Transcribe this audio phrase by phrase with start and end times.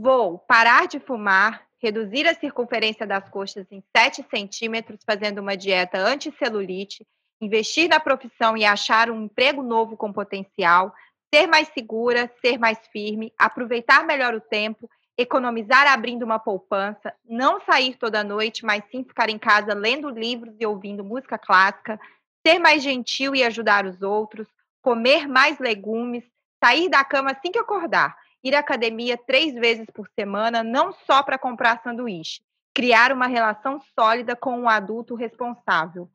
[0.00, 5.98] Vou parar de fumar, reduzir a circunferência das coxas em 7 centímetros, fazendo uma dieta
[5.98, 7.04] anticelulite,
[7.40, 10.94] investir na profissão e achar um emprego novo com potencial,
[11.34, 14.88] ser mais segura, ser mais firme, aproveitar melhor o tempo,
[15.18, 20.54] economizar abrindo uma poupança, não sair toda noite, mas sim ficar em casa lendo livros
[20.60, 21.98] e ouvindo música clássica,
[22.46, 24.46] ser mais gentil e ajudar os outros,
[24.80, 26.22] comer mais legumes,
[26.62, 31.22] sair da cama assim que acordar, ir à academia três vezes por semana, não só
[31.22, 32.40] para comprar sanduíche,
[32.74, 36.08] criar uma relação sólida com um adulto responsável.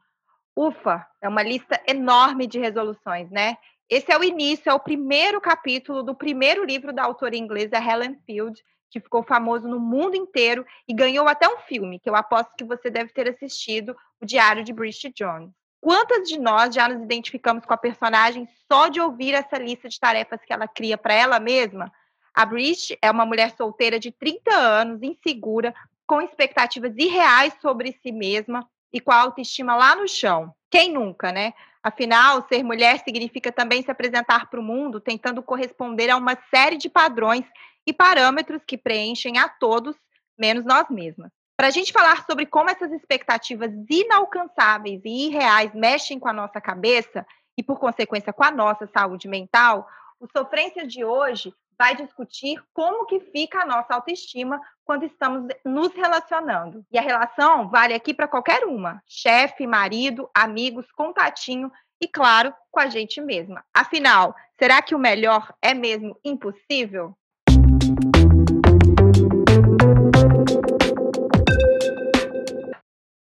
[0.56, 3.58] Ufa, é uma lista enorme de resoluções, né?
[3.90, 8.18] Esse é o início, é o primeiro capítulo do primeiro livro da autora inglesa Helen
[8.26, 12.54] Field, que ficou famoso no mundo inteiro e ganhou até um filme, que eu aposto
[12.56, 15.52] que você deve ter assistido, O Diário de Bridget Jones.
[15.82, 20.00] Quantas de nós já nos identificamos com a personagem só de ouvir essa lista de
[20.00, 21.92] tarefas que ela cria para ela mesma?
[22.34, 25.74] A Bridget é uma mulher solteira de 30 anos, insegura,
[26.08, 30.54] com expectativas irreais sobre si mesma e com a autoestima lá no chão.
[30.70, 31.54] Quem nunca, né?
[31.84, 36.78] Afinal, ser mulher significa também se apresentar para o mundo tentando corresponder a uma série
[36.78, 37.46] de padrões
[37.86, 39.96] e parâmetros que preenchem a todos,
[40.38, 41.32] menos nós mesmas.
[41.56, 46.60] Para a gente falar sobre como essas expectativas inalcançáveis e irreais mexem com a nossa
[46.60, 49.88] cabeça e, por consequência, com a nossa saúde mental,
[50.20, 55.94] o Sofrência de hoje vai discutir como que fica a nossa autoestima quando estamos nos
[55.94, 56.86] relacionando.
[56.92, 62.80] E a relação vale aqui para qualquer uma: chefe, marido, amigos, contatinho e, claro, com
[62.80, 63.64] a gente mesma.
[63.74, 67.16] Afinal, será que o melhor é mesmo impossível?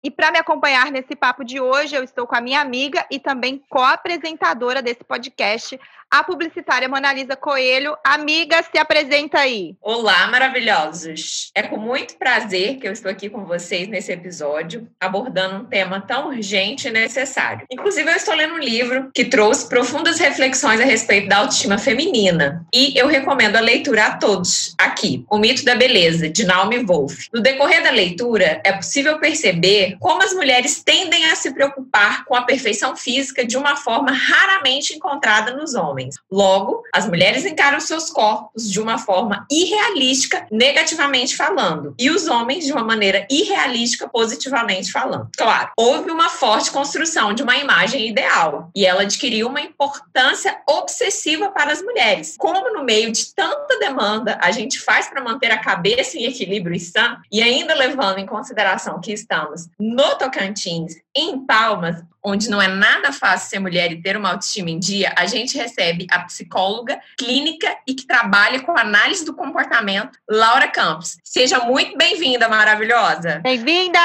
[0.06, 3.20] E para me acompanhar nesse papo de hoje, eu estou com a minha amiga e
[3.20, 5.80] também co-apresentadora desse podcast,
[6.16, 7.98] a publicitária Monalisa Coelho.
[8.02, 9.76] Amiga, se apresenta aí.
[9.82, 11.52] Olá, maravilhosos!
[11.54, 16.00] É com muito prazer que eu estou aqui com vocês nesse episódio, abordando um tema
[16.00, 17.66] tão urgente e necessário.
[17.70, 22.66] Inclusive, eu estou lendo um livro que trouxe profundas reflexões a respeito da autoestima feminina.
[22.74, 27.28] E eu recomendo a leitura a todos aqui, O Mito da Beleza, de Naomi Wolf.
[27.34, 32.36] No decorrer da leitura, é possível perceber como as mulheres tendem a se preocupar com
[32.36, 36.05] a perfeição física de uma forma raramente encontrada nos homens.
[36.32, 42.66] Logo, as mulheres encaram seus corpos de uma forma irrealística, negativamente falando, e os homens
[42.66, 45.30] de uma maneira irrealística, positivamente falando.
[45.38, 51.50] Claro, houve uma forte construção de uma imagem ideal e ela adquiriu uma importância obsessiva
[51.50, 52.36] para as mulheres.
[52.38, 56.76] Como no meio de tanta demanda a gente faz para manter a cabeça em equilíbrio
[56.76, 62.60] e sã, e ainda levando em consideração que estamos no Tocantins, em Palmas, onde não
[62.60, 66.20] é nada fácil ser mulher e ter uma autoestima em dia, a gente recebe a
[66.22, 71.18] psicóloga clínica e que trabalha com análise do comportamento, Laura Campos.
[71.24, 73.40] Seja muito bem-vinda, maravilhosa.
[73.44, 74.00] Bem-vinda!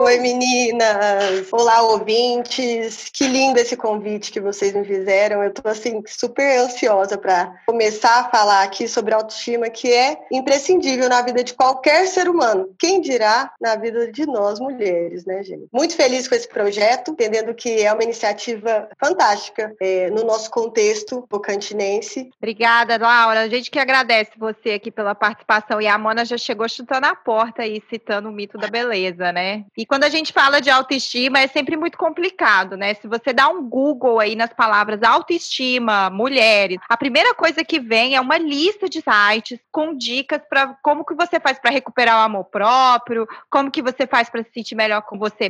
[0.00, 1.52] Oi, meninas!
[1.52, 3.10] Olá, ouvintes!
[3.12, 5.42] Que lindo esse convite que vocês me fizeram.
[5.42, 11.08] Eu tô assim super ansiosa para começar a falar aqui sobre autoestima, que é imprescindível
[11.08, 12.74] na vida de qualquer ser humano.
[12.78, 15.68] Quem dirá na vida de nós mulheres, né, gente?
[15.70, 21.26] Muito feliz com esse projeto entendendo que é uma iniciativa fantástica é, no nosso contexto
[21.28, 22.30] bocantinense.
[22.38, 23.40] Obrigada, Laura.
[23.40, 25.80] A gente que agradece você aqui pela participação.
[25.80, 29.64] E a Mona já chegou chutando a porta aí, citando o mito da beleza, né?
[29.76, 32.94] E quando a gente fala de autoestima, é sempre muito complicado, né?
[32.94, 38.14] Se você dá um Google aí nas palavras autoestima, mulheres, a primeira coisa que vem
[38.14, 42.24] é uma lista de sites com dicas para como que você faz para recuperar o
[42.24, 45.48] amor próprio, como que você faz para se sentir melhor com você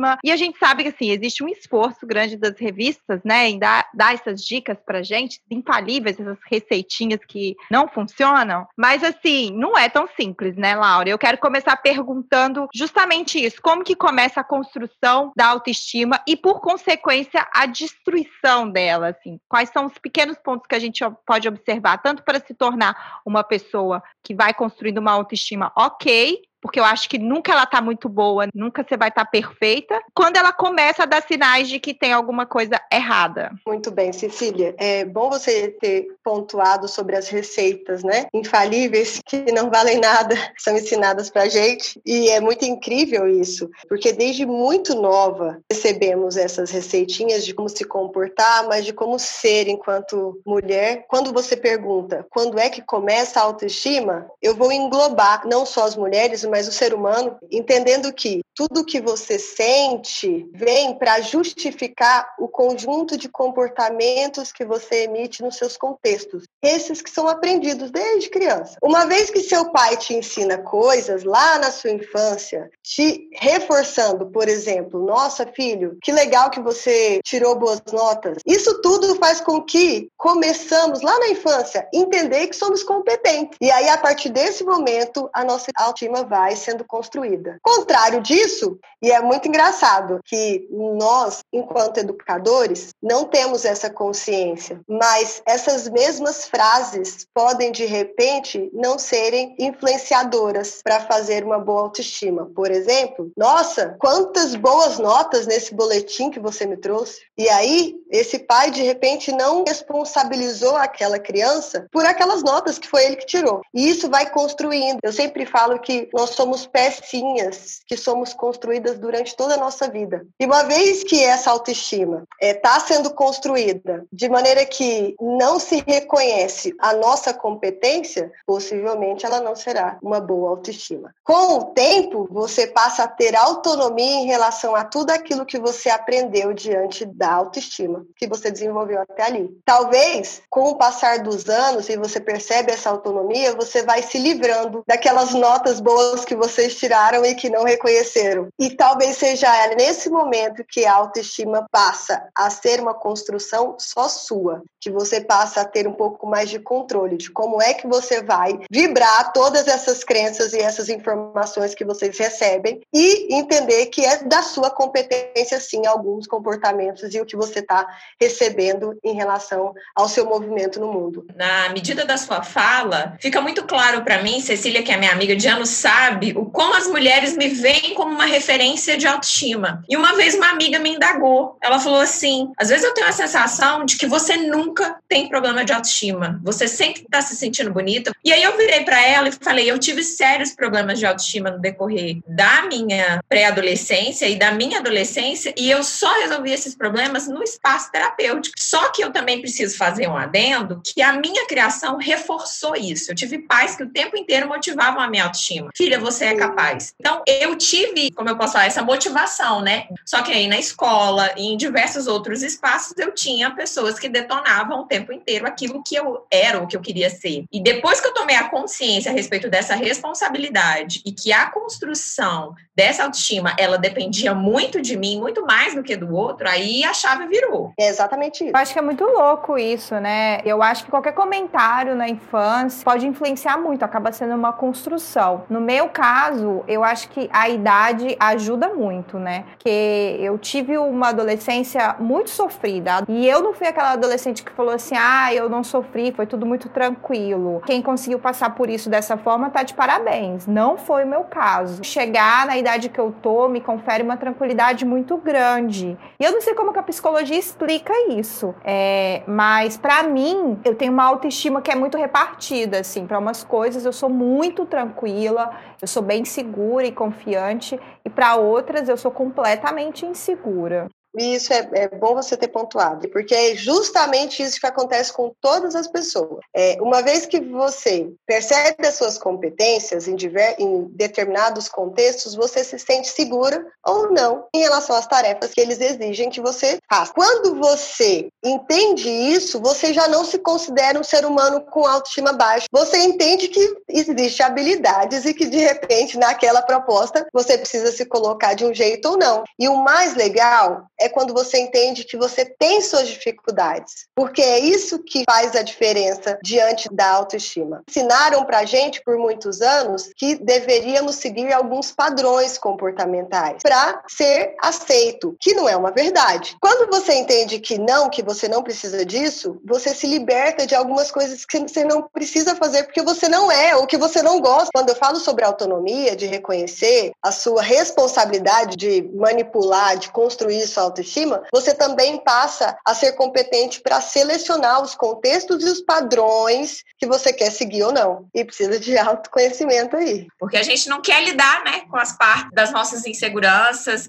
[0.00, 0.18] mesma.
[0.24, 3.88] E a gente sabe que assim, existe um esforço grande das revistas, né, em dar,
[3.94, 8.66] dar essas dicas pra gente, infalíveis, essas receitinhas que não funcionam.
[8.76, 11.08] Mas, assim, não é tão simples, né, Laura?
[11.08, 16.60] Eu quero começar perguntando justamente isso: como que começa a construção da autoestima e, por
[16.60, 19.38] consequência, a destruição dela, assim?
[19.48, 23.44] Quais são os pequenos pontos que a gente pode observar, tanto para se tornar uma
[23.44, 28.08] pessoa que vai construindo uma autoestima ok, porque eu acho que nunca ela tá muito
[28.08, 31.94] boa, nunca você vai estar tá perfeita, quando ela começa a dar sinais de que
[31.94, 33.52] tem alguma coisa errada.
[33.66, 34.74] Muito bem, Cecília.
[34.78, 38.26] É bom você ter pontuado sobre as receitas, né?
[38.32, 42.00] Infalíveis, que não valem nada, são ensinadas pra gente.
[42.04, 47.84] E é muito incrível isso, porque desde muito nova recebemos essas receitinhas de como se
[47.84, 51.04] comportar, mas de como ser enquanto mulher.
[51.08, 55.96] Quando você pergunta quando é que começa a autoestima, eu vou englobar não só as
[55.96, 62.48] mulheres, mas o ser humano, entendendo que tudo que você sente vem para justificar o
[62.48, 68.76] conjunto de comportamentos que você emite nos seus contextos, esses que são aprendidos desde criança.
[68.82, 74.48] Uma vez que seu pai te ensina coisas lá na sua infância, te reforçando, por
[74.48, 78.38] exemplo, nossa filho, que legal que você tirou boas notas.
[78.44, 83.56] Isso tudo faz com que começamos lá na infância entender que somos competentes.
[83.60, 87.58] E aí a partir desse momento a nossa autoestima vai sendo construída.
[87.62, 95.42] Contrário disso, e é muito engraçado que nós, enquanto educadores, não temos essa consciência, mas
[95.46, 102.50] essas mesmas frases podem de repente não serem influenciadoras para fazer uma boa autoestima.
[102.54, 107.20] Por exemplo, nossa, quantas boas notas nesse boletim que você me trouxe.
[107.36, 113.04] E aí, esse pai de repente não responsabilizou aquela criança por aquelas notas que foi
[113.04, 113.60] ele que tirou.
[113.74, 114.98] E isso vai construindo.
[115.02, 120.26] Eu sempre falo que nós somos pecinhas que somos construídas durante toda a nossa vida.
[120.38, 125.82] E uma vez que essa autoestima está é, sendo construída de maneira que não se
[125.86, 131.14] reconhece a nossa competência, possivelmente ela não será uma boa autoestima.
[131.24, 135.88] Com o tempo, você passa a ter autonomia em relação a tudo aquilo que você
[135.88, 139.50] aprendeu diante da autoestima que você desenvolveu até ali.
[139.64, 144.82] Talvez, com o passar dos anos, e você percebe essa autonomia, você vai se livrando
[144.86, 148.48] daquelas notas boas que vocês tiraram e que não reconheceram.
[148.58, 154.62] E talvez seja nesse momento que a autoestima passa a ser uma construção só sua,
[154.80, 158.22] que você passa a ter um pouco mais de controle de como é que você
[158.22, 164.24] vai vibrar todas essas crenças e essas informações que vocês recebem e entender que é
[164.24, 167.86] da sua competência sim alguns comportamentos e o que você está
[168.20, 171.26] recebendo em relação ao seu movimento no mundo.
[171.34, 175.36] Na medida da sua fala, fica muito claro para mim, Cecília, que é minha amiga
[175.36, 179.84] de anos, sabe o como as mulheres me veem como uma referência de autoestima.
[179.88, 183.12] E uma vez uma amiga me indagou, ela falou assim: às vezes eu tenho a
[183.12, 188.12] sensação de que você nunca tem problema de autoestima, você sempre está se sentindo bonita.
[188.24, 191.60] E aí eu virei para ela e falei: eu tive sérios problemas de autoestima no
[191.60, 197.42] decorrer da minha pré-adolescência e da minha adolescência, e eu só resolvi esses problemas no
[197.42, 198.54] espaço terapêutico.
[198.58, 203.10] Só que eu também preciso fazer um adendo que a minha criação reforçou isso.
[203.10, 205.70] Eu tive pais que o tempo inteiro motivavam a minha autoestima.
[205.76, 206.94] Filha, você é capaz.
[206.98, 209.86] Então, eu tive, como eu posso falar, essa motivação, né?
[210.04, 214.80] Só que aí na escola e em diversos outros espaços eu tinha pessoas que detonavam
[214.80, 217.44] o tempo inteiro aquilo que eu era, o que eu queria ser.
[217.52, 222.54] E depois que eu tomei a consciência a respeito dessa responsabilidade e que a construção
[222.74, 226.94] dessa autoestima, ela dependia muito de mim, muito mais do que do outro, aí a
[226.94, 227.74] chave virou.
[227.78, 228.54] É exatamente isso.
[228.54, 230.40] Eu acho que é muito louco isso, né?
[230.46, 235.44] Eu acho que qualquer comentário na infância pode influenciar muito, acaba sendo uma construção.
[235.50, 239.44] No meu caso, eu acho que a idade ajuda muito, né?
[239.50, 244.74] Porque eu tive uma adolescência muito sofrida e eu não fui aquela adolescente que falou
[244.74, 247.62] assim: "Ah, eu não sofri, foi tudo muito tranquilo".
[247.66, 250.46] Quem conseguiu passar por isso dessa forma tá de parabéns.
[250.46, 251.84] Não foi o meu caso.
[251.84, 255.96] Chegar na idade que eu tô me confere uma tranquilidade muito grande.
[256.18, 260.74] E eu não sei como que a psicologia explica isso, é, mas para mim eu
[260.74, 265.50] tenho uma autoestima que é muito repartida, assim, para umas coisas eu sou muito tranquila,
[265.80, 270.88] eu sou bem segura e confiante, e para outras eu sou completamente insegura.
[271.16, 275.74] Isso é, é, bom você ter pontuado, porque é justamente isso que acontece com todas
[275.74, 276.40] as pessoas.
[276.54, 282.62] É, uma vez que você percebe as suas competências em, diver, em determinados contextos, você
[282.62, 287.12] se sente segura ou não em relação às tarefas que eles exigem que você faça.
[287.12, 292.66] Quando você entende isso, você já não se considera um ser humano com autoestima baixa.
[292.70, 298.54] Você entende que existem habilidades e que, de repente, naquela proposta, você precisa se colocar
[298.54, 299.42] de um jeito ou não.
[299.58, 304.58] E o mais legal é quando você entende que você tem suas dificuldades, porque é
[304.58, 307.82] isso que faz a diferença diante da autoestima.
[307.88, 315.36] Ensinaram pra gente por muitos anos que deveríamos seguir alguns padrões comportamentais para ser aceito,
[315.40, 316.56] que não é uma verdade.
[316.60, 321.10] Quando você entende que não, que você não precisa disso, você se liberta de algumas
[321.10, 324.70] coisas que você não precisa fazer porque você não é ou que você não gosta.
[324.72, 330.89] Quando eu falo sobre autonomia, de reconhecer a sua responsabilidade de manipular, de construir sua
[330.90, 337.06] autoestima, você também passa a ser competente para selecionar os contextos e os padrões que
[337.06, 338.28] você quer seguir ou não.
[338.34, 340.26] E precisa de autoconhecimento aí.
[340.38, 344.08] Porque a gente não quer lidar, né, com as partes das nossas inseguranças.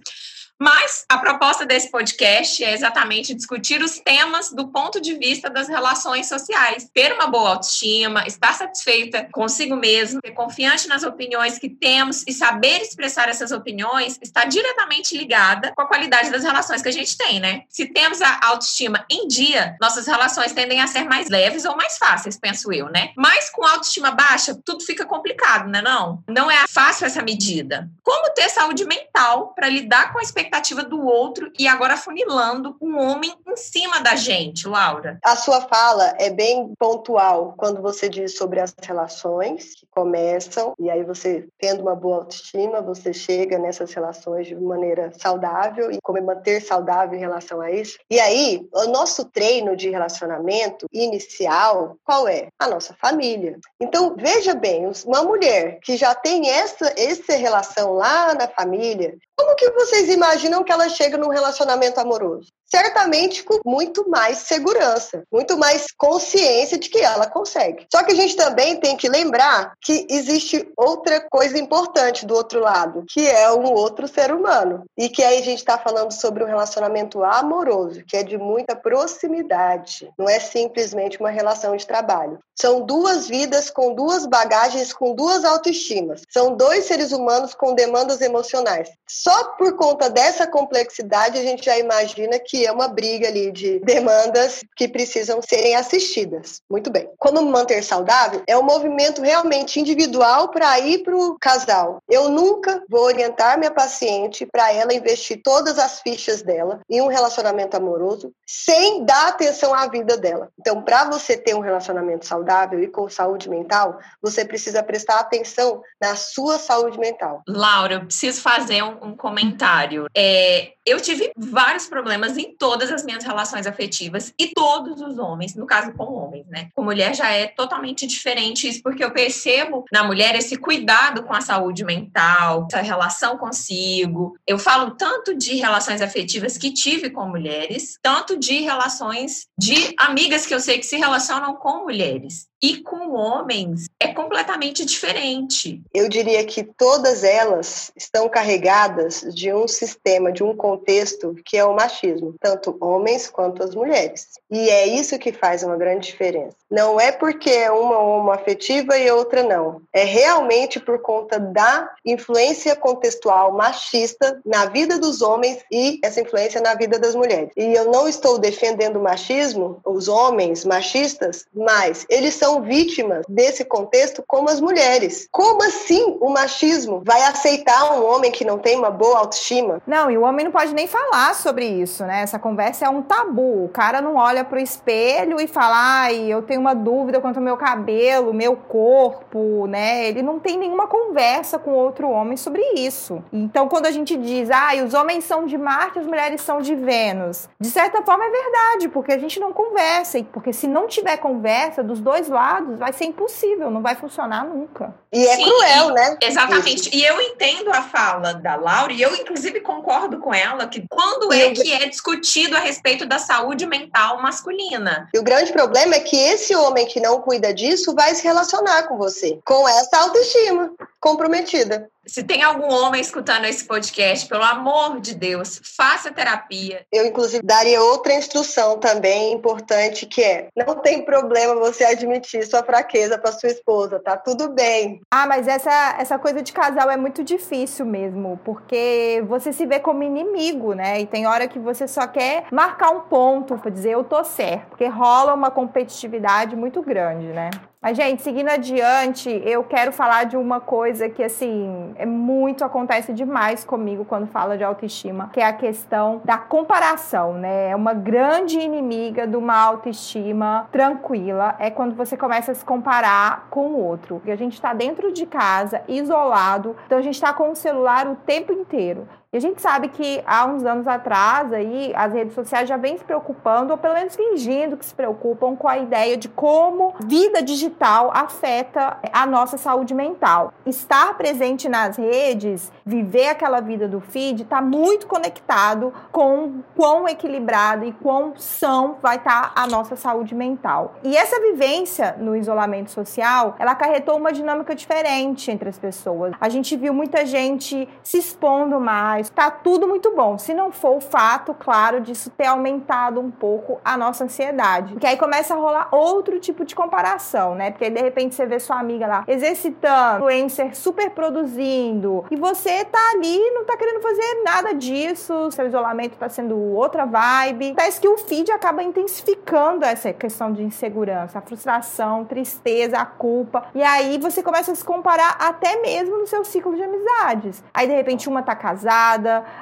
[0.62, 5.68] Mas a proposta desse podcast é exatamente discutir os temas do ponto de vista das
[5.68, 6.88] relações sociais.
[6.94, 12.32] Ter uma boa autoestima, estar satisfeita consigo mesmo, ter confiante nas opiniões que temos e
[12.32, 17.18] saber expressar essas opiniões está diretamente ligada com a qualidade das relações que a gente
[17.18, 17.63] tem, né?
[17.68, 21.98] Se temos a autoestima em dia, nossas relações tendem a ser mais leves ou mais
[21.98, 23.13] fáceis, penso eu, né?
[23.18, 25.82] Mas com autoestima baixa, tudo fica complicado, né?
[25.82, 27.89] Não, não é fácil essa medida.
[28.03, 30.50] Como ter saúde mental para lidar com a expectativa
[30.89, 35.20] do outro e agora funilando um homem em cima da gente, Laura?
[35.24, 40.89] A sua fala é bem pontual quando você diz sobre as relações que começam e
[40.89, 46.22] aí você tendo uma boa autoestima, você chega nessas relações de maneira saudável e como
[46.22, 47.98] manter saudável em relação a isso.
[48.10, 52.48] E aí, o nosso treino de relacionamento inicial, qual é?
[52.60, 53.60] A nossa família.
[53.79, 59.55] Então, veja bem, uma mulher que já tem essa, essa relação lá na família, como
[59.55, 62.51] que vocês imaginam que ela chega num relacionamento amoroso?
[62.73, 67.85] Certamente com muito mais segurança, muito mais consciência de que ela consegue.
[67.91, 72.61] Só que a gente também tem que lembrar que existe outra coisa importante do outro
[72.61, 74.83] lado, que é um outro ser humano.
[74.97, 78.75] E que aí a gente está falando sobre um relacionamento amoroso, que é de muita
[78.75, 80.09] proximidade.
[80.17, 82.39] Não é simplesmente uma relação de trabalho.
[82.55, 86.21] São duas vidas com duas bagagens, com duas autoestimas.
[86.29, 88.89] São dois seres humanos com demandas emocionais.
[89.09, 93.80] Só por conta dessa complexidade, a gente já imagina que é uma briga ali de
[93.80, 96.62] demandas que precisam serem assistidas.
[96.70, 97.10] Muito bem.
[97.18, 102.00] Como manter saudável é um movimento realmente individual para ir para o casal.
[102.10, 107.08] Eu nunca vou orientar minha paciente para ela investir todas as fichas dela em um
[107.08, 110.50] relacionamento amoroso sem dar atenção à vida dela.
[110.60, 115.82] Então, para você ter um relacionamento saudável e com saúde mental, você precisa prestar atenção
[116.00, 117.41] na sua saúde mental.
[117.48, 120.08] Laura, eu preciso fazer um, um comentário.
[120.15, 125.55] É, eu tive vários problemas em todas as minhas relações afetivas e todos os homens,
[125.55, 126.70] no caso com homens, né?
[126.75, 131.34] Com mulher já é totalmente diferente isso, porque eu percebo na mulher esse cuidado com
[131.34, 134.36] a saúde mental, essa relação consigo.
[134.46, 140.46] Eu falo tanto de relações afetivas que tive com mulheres, tanto de relações de amigas
[140.46, 145.82] que eu sei que se relacionam com mulheres e com homens é completamente diferente.
[145.94, 151.65] Eu diria que todas elas estão carregadas de um sistema, de um contexto que é
[151.65, 154.27] o machismo, tanto homens quanto as mulheres.
[154.50, 156.56] E é isso que faz uma grande diferença.
[156.70, 159.82] Não é porque é uma uma afetiva e outra não.
[159.94, 166.62] É realmente por conta da influência contextual machista na vida dos homens e essa influência
[166.62, 167.50] na vida das mulheres.
[167.56, 173.25] E eu não estou defendendo o machismo, os homens machistas, mas eles são são vítimas
[173.29, 175.27] desse contexto como as mulheres.
[175.31, 179.81] Como assim o machismo vai aceitar um homem que não tem uma boa autoestima?
[179.88, 182.22] Não, e o homem não pode nem falar sobre isso, né?
[182.22, 183.63] Essa conversa é um tabu.
[183.63, 187.43] O cara não olha pro espelho e fala, ai, eu tenho uma dúvida quanto ao
[187.43, 190.08] meu cabelo, meu corpo, né?
[190.08, 193.24] Ele não tem nenhuma conversa com outro homem sobre isso.
[193.31, 196.75] Então, quando a gente diz, ai, os homens são de Marte, as mulheres são de
[196.75, 200.22] Vênus, de certa forma é verdade, porque a gente não conversa.
[200.34, 204.43] Porque se não tiver conversa dos dois lados, lados, vai ser impossível, não vai funcionar
[204.43, 204.95] nunca.
[205.13, 206.17] E é Sim, cruel, né?
[206.19, 206.89] Exatamente.
[206.89, 206.95] Isso.
[206.95, 211.31] E eu entendo a fala da Laura, e eu, inclusive, concordo com ela que quando
[211.31, 215.07] é que é discutido a respeito da saúde mental masculina.
[215.13, 218.83] E o grande problema é que esse homem que não cuida disso vai se relacionar
[218.88, 221.89] com você, com essa autoestima comprometida.
[222.05, 226.84] Se tem algum homem escutando esse podcast, pelo amor de Deus, faça terapia.
[226.91, 232.63] Eu, inclusive, daria outra instrução também importante, que é: não tem problema você admitir sua
[232.63, 235.01] fraqueza para sua esposa, tá tudo bem.
[235.12, 239.79] Ah, mas essa, essa coisa de casal é muito difícil mesmo, porque você se vê
[239.79, 241.01] como inimigo, né?
[241.01, 244.70] E tem hora que você só quer marcar um ponto para dizer eu tô certo,
[244.70, 247.51] porque rola uma competitividade muito grande, né?
[247.83, 253.11] Mas, gente, seguindo adiante, eu quero falar de uma coisa que, assim, é muito acontece
[253.11, 257.71] demais comigo quando fala de autoestima, que é a questão da comparação, né?
[257.71, 263.47] É uma grande inimiga de uma autoestima tranquila, é quando você começa a se comparar
[263.50, 264.17] com o outro.
[264.17, 268.07] Porque a gente está dentro de casa, isolado, então a gente está com o celular
[268.07, 269.07] o tempo inteiro.
[269.33, 272.97] E a gente sabe que há uns anos atrás aí as redes sociais já vêm
[272.97, 277.41] se preocupando, ou pelo menos fingindo que se preocupam com a ideia de como vida
[277.41, 280.53] digital afeta a nossa saúde mental.
[280.65, 287.85] Estar presente nas redes, viver aquela vida do feed, está muito conectado com quão equilibrado
[287.85, 290.95] e quão são vai estar tá a nossa saúde mental.
[291.05, 296.33] E essa vivência no isolamento social, ela acarretou uma dinâmica diferente entre as pessoas.
[296.38, 300.37] A gente viu muita gente se expondo mais está tudo muito bom.
[300.37, 304.93] Se não for o fato, claro, disso ter aumentado um pouco a nossa ansiedade.
[304.93, 307.71] Porque aí começa a rolar outro tipo de comparação, né?
[307.71, 313.11] Porque de repente você vê sua amiga lá exercitando, influencer super produzindo, e você tá
[313.13, 317.73] ali não tá querendo fazer nada disso, seu isolamento tá sendo outra vibe.
[317.75, 323.65] Parece que o feed acaba intensificando essa questão de insegurança, a frustração, tristeza, a culpa.
[323.73, 327.63] E aí você começa a se comparar até mesmo no seu ciclo de amizades.
[327.73, 329.11] Aí de repente uma tá casada,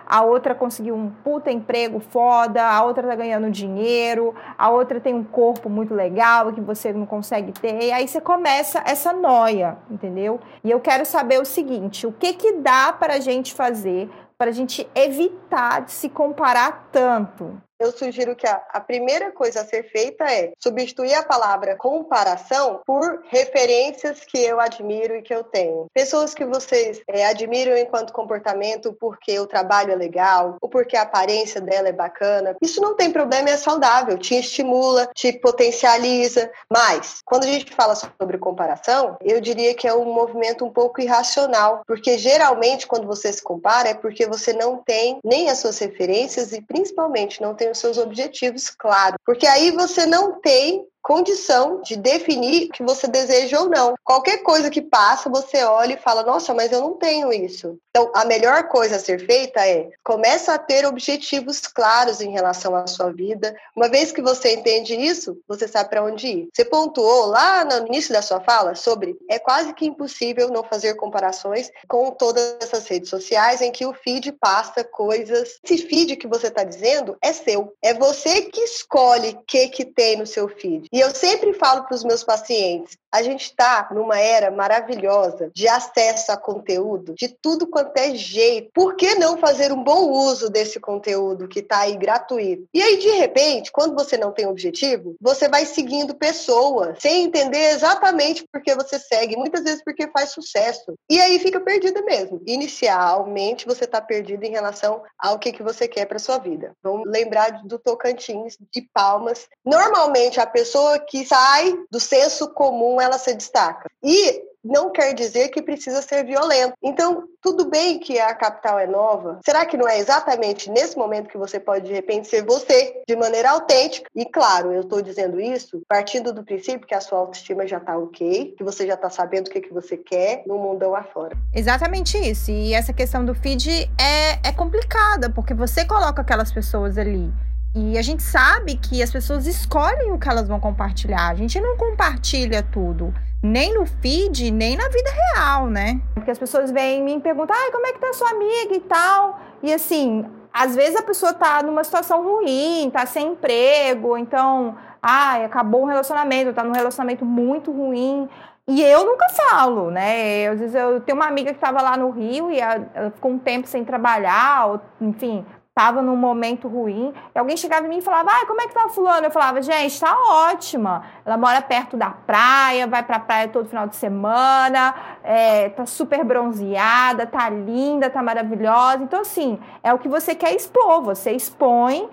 [0.06, 5.13] a outra conseguiu um puta emprego foda, a outra tá ganhando dinheiro, a outra tem
[5.13, 7.84] um corpo muito legal que você não consegue ter.
[7.84, 10.39] E aí você começa essa noia, entendeu?
[10.63, 14.51] E eu quero saber o seguinte, o que que dá para a gente fazer para
[14.51, 17.62] a gente evitar de se comparar tanto?
[17.79, 22.81] Eu sugiro que a, a, primeira coisa a ser feita é substituir a palavra comparação
[22.86, 25.88] por referências que eu admiro e que eu tenho.
[25.93, 31.03] Pessoas que vocês é, admiram enquanto comportamento porque o trabalho é legal ou porque a
[31.03, 32.57] aparência dela é bacana.
[32.62, 36.51] Isso não tem problema, é saudável, te estimula, te potencializa.
[36.69, 41.01] Mas, quando a gente fala sobre comparação, eu diria que é um movimento um pouco
[41.01, 45.77] irracional, porque geralmente quando você se compara é porque você não tem nem as suas
[45.79, 49.17] referências e principalmente não tem os seus objetivos claros.
[49.25, 53.96] Porque aí você não tem condição de definir o que você deseja ou não.
[54.03, 57.77] Qualquer coisa que passa, você olha e fala: "Nossa, mas eu não tenho isso".
[57.89, 62.75] Então, a melhor coisa a ser feita é começa a ter objetivos claros em relação
[62.75, 63.56] à sua vida.
[63.75, 66.50] Uma vez que você entende isso, você sabe para onde ir.
[66.53, 70.96] Você pontuou lá no início da sua fala sobre é quase que impossível não fazer
[70.96, 75.60] comparações com todas essas redes sociais em que o feed passa coisas.
[75.63, 77.74] Esse feed que você está dizendo é seu.
[77.82, 80.88] É você que escolhe o que que tem no seu feed.
[80.91, 85.67] E eu sempre falo para os meus pacientes: a gente está numa era maravilhosa de
[85.67, 88.72] acesso a conteúdo de tudo quanto é jeito.
[88.74, 92.67] Por que não fazer um bom uso desse conteúdo que está aí gratuito?
[92.74, 97.72] E aí, de repente, quando você não tem objetivo, você vai seguindo pessoas sem entender
[97.72, 100.93] exatamente por que você segue, muitas vezes porque faz sucesso.
[101.10, 102.41] E aí fica perdida mesmo.
[102.46, 106.74] Inicialmente, você está perdido em relação ao que, que você quer para sua vida.
[106.84, 109.48] Vamos lembrar do Tocantins, de Palmas.
[109.65, 113.89] Normalmente, a pessoa que sai do senso comum ela se destaca.
[114.03, 116.74] E não quer dizer que precisa ser violento.
[116.83, 119.39] Então, tudo bem que a capital é nova.
[119.43, 123.15] Será que não é exatamente nesse momento que você pode, de repente, ser você, de
[123.15, 124.09] maneira autêntica?
[124.15, 127.98] E, claro, eu estou dizendo isso partindo do princípio que a sua autoestima já está
[127.98, 131.37] ok, que você já está sabendo o que, que você quer no mundão afora.
[131.53, 132.51] Exatamente isso.
[132.51, 137.31] E essa questão do feed é, é complicada, porque você coloca aquelas pessoas ali
[137.75, 141.29] e a gente sabe que as pessoas escolhem o que elas vão compartilhar.
[141.29, 146.01] A gente não compartilha tudo, nem no feed, nem na vida real, né?
[146.16, 149.40] Porque as pessoas vêm me perguntar, ai, como é que tá sua amiga e tal.
[149.62, 155.46] E assim, às vezes a pessoa tá numa situação ruim, tá sem emprego, então, ai,
[155.46, 158.27] acabou o relacionamento, tá num relacionamento muito ruim.
[158.68, 160.48] E eu nunca falo, né?
[160.48, 163.40] às vezes eu tenho uma amiga que estava lá no Rio e ela ficou um
[163.40, 165.44] tempo sem trabalhar, ou, enfim,
[165.79, 168.74] estava num momento ruim, e alguém chegava em mim e falava, ah, como é que
[168.74, 169.25] tá fulano?
[169.25, 170.13] Eu falava, gente, tá
[170.51, 171.03] ótima.
[171.25, 176.22] Ela mora perto da praia, vai pra praia todo final de semana, é, tá super
[176.25, 179.03] bronzeada, tá linda, tá maravilhosa.
[179.03, 182.09] Então, assim, é o que você quer expor, você expõe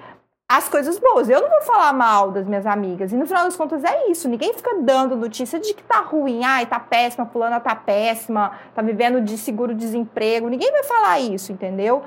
[0.48, 1.28] as coisas boas.
[1.28, 3.12] Eu não vou falar mal das minhas amigas.
[3.12, 4.28] E no final das contas é isso.
[4.28, 6.44] Ninguém fica dando notícia de que tá ruim.
[6.44, 10.48] Ai, tá péssima, fulana tá péssima, tá vivendo de seguro-desemprego.
[10.48, 12.04] Ninguém vai falar isso, entendeu?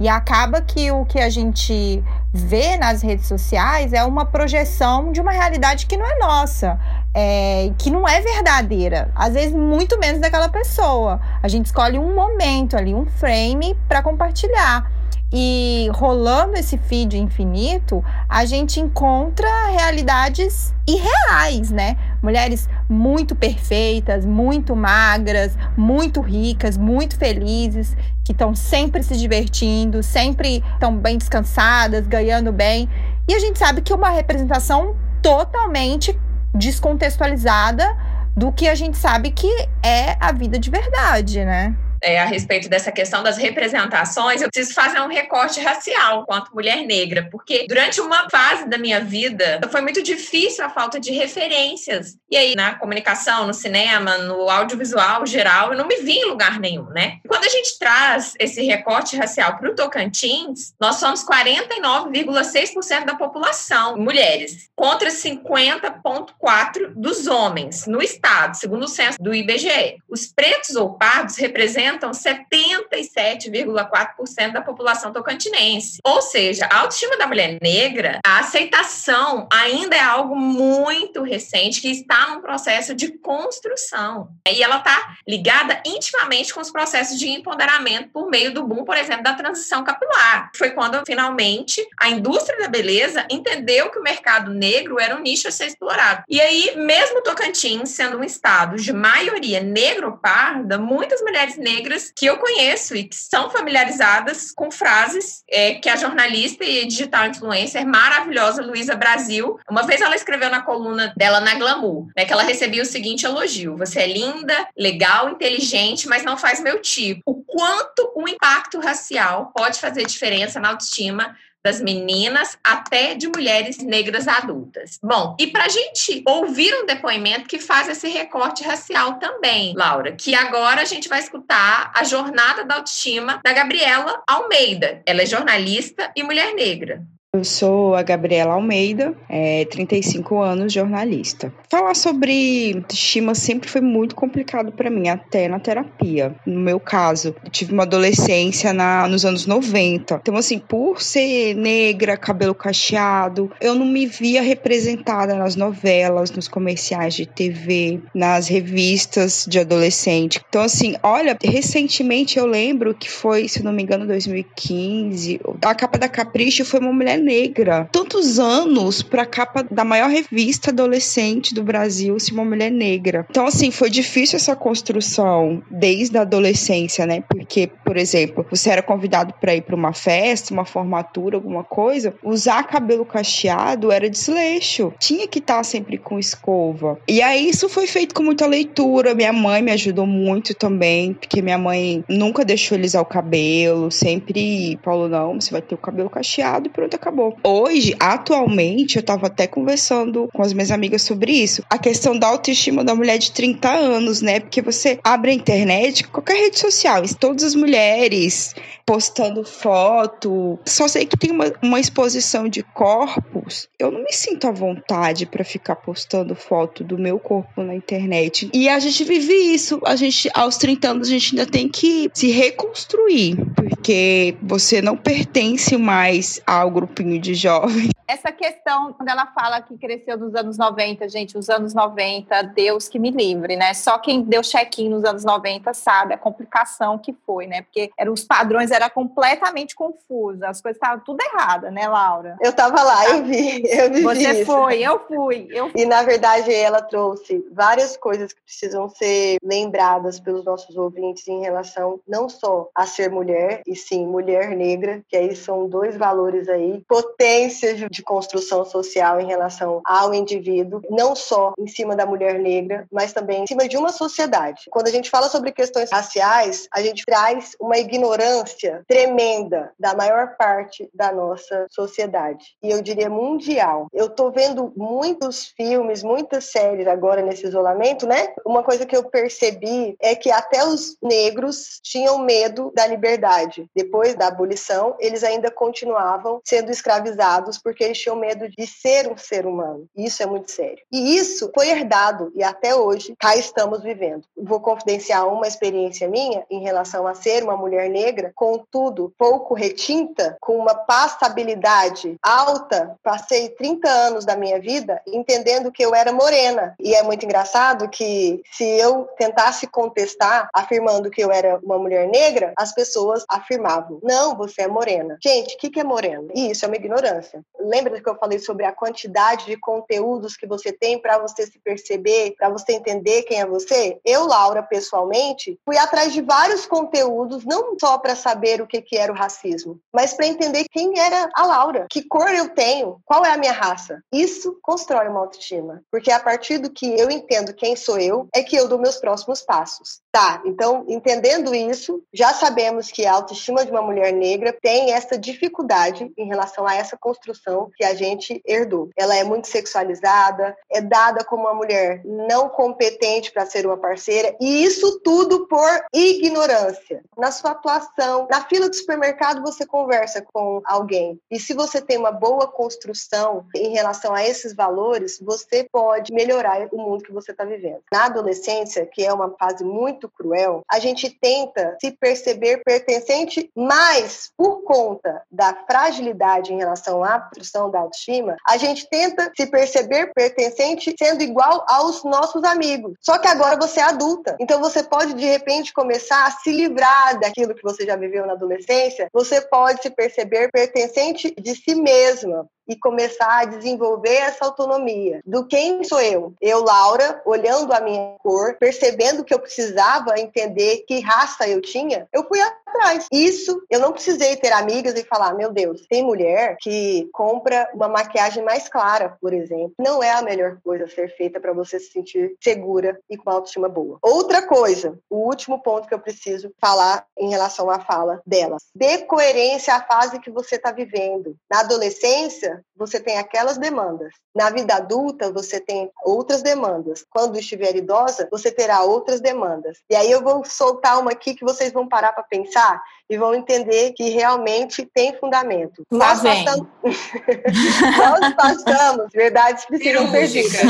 [0.00, 5.20] E acaba que o que a gente vê nas redes sociais é uma projeção de
[5.20, 6.80] uma realidade que não é nossa,
[7.12, 9.10] é, que não é verdadeira.
[9.14, 11.20] Às vezes, muito menos daquela pessoa.
[11.42, 14.90] A gente escolhe um momento ali, um frame para compartilhar.
[15.32, 21.96] E rolando esse feed infinito, a gente encontra realidades irreais, né?
[22.20, 30.64] Mulheres muito perfeitas, muito magras, muito ricas, muito felizes, que estão sempre se divertindo, sempre
[30.72, 32.88] estão bem descansadas, ganhando bem.
[33.28, 36.18] E a gente sabe que é uma representação totalmente
[36.52, 37.96] descontextualizada
[38.36, 41.76] do que a gente sabe que é a vida de verdade, né?
[42.02, 46.84] É, a respeito dessa questão das representações, eu preciso fazer um recorte racial quanto mulher
[46.86, 52.16] negra, porque durante uma fase da minha vida foi muito difícil a falta de referências.
[52.30, 56.58] E aí, na comunicação, no cinema, no audiovisual geral, eu não me vi em lugar
[56.58, 57.18] nenhum, né?
[57.28, 63.96] Quando a gente traz esse recorte racial para o Tocantins, nós somos 49,6% da população
[63.96, 69.98] mulheres, contra 50,4% dos homens no estado, segundo o censo do IBGE.
[70.08, 75.98] Os pretos ou pardos representam representam 77,4% da população tocantinense.
[76.04, 81.90] Ou seja, a autoestima da mulher negra, a aceitação ainda é algo muito recente que
[81.90, 84.28] está num processo de construção.
[84.48, 88.96] E ela está ligada intimamente com os processos de empoderamento por meio do boom, por
[88.96, 90.52] exemplo, da transição capilar.
[90.54, 95.48] Foi quando finalmente a indústria da beleza entendeu que o mercado negro era um nicho
[95.48, 96.22] a ser explorado.
[96.28, 101.79] E aí, mesmo Tocantins sendo um estado de maioria negro-parda, muitas mulheres negras
[102.16, 107.26] que eu conheço e que são familiarizadas com frases é, que a jornalista e digital
[107.26, 112.32] influencer maravilhosa Luísa Brasil, uma vez ela escreveu na coluna dela na Glamour, né, que
[112.32, 117.22] ela recebia o seguinte elogio: Você é linda, legal, inteligente, mas não faz meu tipo.
[117.26, 123.78] O quanto o impacto racial pode fazer diferença na autoestima das meninas até de mulheres
[123.78, 124.98] negras adultas.
[125.02, 130.12] Bom, e para a gente ouvir um depoimento que faz esse recorte racial também, Laura,
[130.12, 135.02] que agora a gente vai escutar a jornada da autoestima da Gabriela Almeida.
[135.04, 137.02] Ela é jornalista e mulher negra.
[137.32, 141.54] Eu sou a Gabriela Almeida, é, 35 anos, jornalista.
[141.70, 146.34] Falar sobre autoestima sempre foi muito complicado para mim, até na terapia.
[146.44, 150.18] No meu caso, eu tive uma adolescência na, nos anos 90.
[150.20, 156.48] Então, assim, por ser negra, cabelo cacheado, eu não me via representada nas novelas, nos
[156.48, 160.40] comerciais de TV, nas revistas de adolescente.
[160.48, 165.96] Então, assim, olha, recentemente eu lembro que foi, se não me engano, 2015, a capa
[165.96, 167.88] da Capricho foi uma mulher negra.
[167.92, 173.26] Tantos anos pra capa da maior revista adolescente do Brasil ser uma mulher negra.
[173.30, 177.22] Então, assim, foi difícil essa construção desde a adolescência, né?
[177.28, 182.14] Porque, por exemplo, você era convidado para ir para uma festa, uma formatura, alguma coisa,
[182.22, 184.92] usar cabelo cacheado era desleixo.
[184.98, 186.98] Tinha que estar tá sempre com escova.
[187.06, 189.14] E aí isso foi feito com muita leitura.
[189.14, 194.78] Minha mãe me ajudou muito também, porque minha mãe nunca deixou alisar o cabelo, sempre
[194.82, 197.36] falou: não, você vai ter o cabelo cacheado e pronto, acabou acabou.
[197.44, 201.62] Hoje, atualmente, eu tava até conversando com as minhas amigas sobre isso.
[201.68, 204.40] A questão da autoestima da mulher de 30 anos, né?
[204.40, 208.54] Porque você abre a internet, qualquer rede social, todas as mulheres
[208.86, 210.58] postando foto.
[210.64, 213.68] Só sei que tem uma, uma exposição de corpos.
[213.78, 218.50] Eu não me sinto à vontade para ficar postando foto do meu corpo na internet.
[218.52, 219.80] E a gente vive isso.
[219.84, 223.36] A gente, aos 30 anos, a gente ainda tem que se reconstruir.
[223.54, 227.90] Porque você não pertence mais ao grupo grupinho de jovens.
[228.06, 232.88] Essa questão, quando ela fala que cresceu nos anos 90, gente, os anos 90, Deus
[232.88, 233.72] que me livre, né?
[233.72, 237.62] Só quem deu check-in nos anos 90 sabe a complicação que foi, né?
[237.62, 242.36] Porque eram, os padrões eram completamente confusos, as coisas estavam tudo erradas, né, Laura?
[242.40, 244.46] Eu tava lá, eu vi, eu vi Você isso.
[244.46, 245.80] foi, eu fui, eu fui.
[245.80, 251.40] E, na verdade, ela trouxe várias coisas que precisam ser lembradas pelos nossos ouvintes em
[251.40, 256.48] relação não só a ser mulher, e sim mulher negra, que aí são dois valores
[256.48, 262.40] aí potências de construção social em relação ao indivíduo, não só em cima da mulher
[262.40, 264.62] negra, mas também em cima de uma sociedade.
[264.70, 270.34] Quando a gente fala sobre questões raciais, a gente traz uma ignorância tremenda da maior
[270.36, 273.86] parte da nossa sociedade, e eu diria mundial.
[273.92, 278.34] Eu tô vendo muitos filmes, muitas séries agora nesse isolamento, né?
[278.44, 283.70] Uma coisa que eu percebi é que até os negros tinham medo da liberdade.
[283.76, 289.16] Depois da abolição, eles ainda continuavam sendo escravizados porque eles tinham medo de ser um
[289.16, 289.86] ser humano.
[289.96, 290.82] Isso é muito sério.
[290.90, 294.24] E isso foi herdado e até hoje cá estamos vivendo.
[294.36, 300.36] Vou confidenciar uma experiência minha em relação a ser uma mulher negra, contudo, pouco retinta,
[300.40, 302.96] com uma passabilidade alta.
[303.02, 306.74] Passei 30 anos da minha vida entendendo que eu era morena.
[306.80, 312.08] E é muito engraçado que se eu tentasse contestar afirmando que eu era uma mulher
[312.08, 315.18] negra, as pessoas afirmavam: "Não, você é morena".
[315.22, 316.28] Gente, o que que é morena?
[316.34, 317.42] Isso é uma ignorância.
[317.58, 321.58] Lembra que eu falei sobre a quantidade de conteúdos que você tem para você se
[321.58, 323.98] perceber, para você entender quem é você?
[324.04, 328.96] Eu, Laura, pessoalmente, fui atrás de vários conteúdos, não só para saber o que, que
[328.96, 333.24] era o racismo, mas para entender quem era a Laura, que cor eu tenho, qual
[333.24, 334.02] é a minha raça.
[334.12, 338.42] Isso constrói uma autoestima, porque a partir do que eu entendo quem sou eu, é
[338.42, 340.00] que eu dou meus próximos passos.
[340.12, 345.16] Tá, então, entendendo isso, já sabemos que a autoestima de uma mulher negra tem essa
[345.18, 348.90] dificuldade em relação a essa construção que a gente herdou.
[348.96, 354.34] Ela é muito sexualizada, é dada como uma mulher não competente para ser uma parceira,
[354.40, 357.02] e isso tudo por ignorância.
[357.16, 361.20] Na sua atuação, na fila do supermercado, você conversa com alguém.
[361.30, 366.68] E se você tem uma boa construção em relação a esses valores, você pode melhorar
[366.72, 367.82] o mundo que você está vivendo.
[367.92, 374.30] Na adolescência, que é uma fase muito cruel, a gente tenta se perceber pertencente, mas
[374.36, 380.12] por conta da fragilidade em relação à construção da autoestima, a gente tenta se perceber
[380.14, 382.94] pertencente sendo igual aos nossos amigos.
[383.00, 384.36] Só que agora você é adulta.
[384.40, 388.32] Então você pode de repente começar a se livrar daquilo que você já viveu na
[388.32, 389.08] adolescência.
[389.12, 395.20] Você pode se perceber pertencente de si mesma e começar a desenvolver essa autonomia.
[395.26, 396.32] Do quem sou eu?
[396.40, 402.06] Eu, Laura, olhando a minha cor, percebendo que eu precisava entender que raça eu tinha,
[402.12, 403.08] eu fui atrás.
[403.10, 407.88] Isso, eu não precisei ter amigas e falar, meu Deus, tem mulher que compra uma
[407.88, 409.72] maquiagem mais clara, por exemplo.
[409.76, 413.30] Não é a melhor coisa a ser feita para você se sentir segura e com
[413.30, 413.98] autoestima boa.
[414.00, 418.62] Outra coisa, o último ponto que eu preciso falar em relação à fala delas.
[418.74, 421.36] Dê coerência à fase que você está vivendo.
[421.50, 424.12] Na adolescência, você tem aquelas demandas.
[424.34, 427.04] Na vida adulta, você tem outras demandas.
[427.10, 429.78] Quando estiver idosa, você terá outras demandas.
[429.90, 433.34] E aí eu vou soltar uma aqui que vocês vão parar para pensar e vão
[433.34, 435.84] entender que realmente tem fundamento.
[435.90, 436.44] Lá Nós vem.
[436.44, 436.68] Passamos...
[438.20, 440.60] Nós passamos, verdades precisam ser ditas.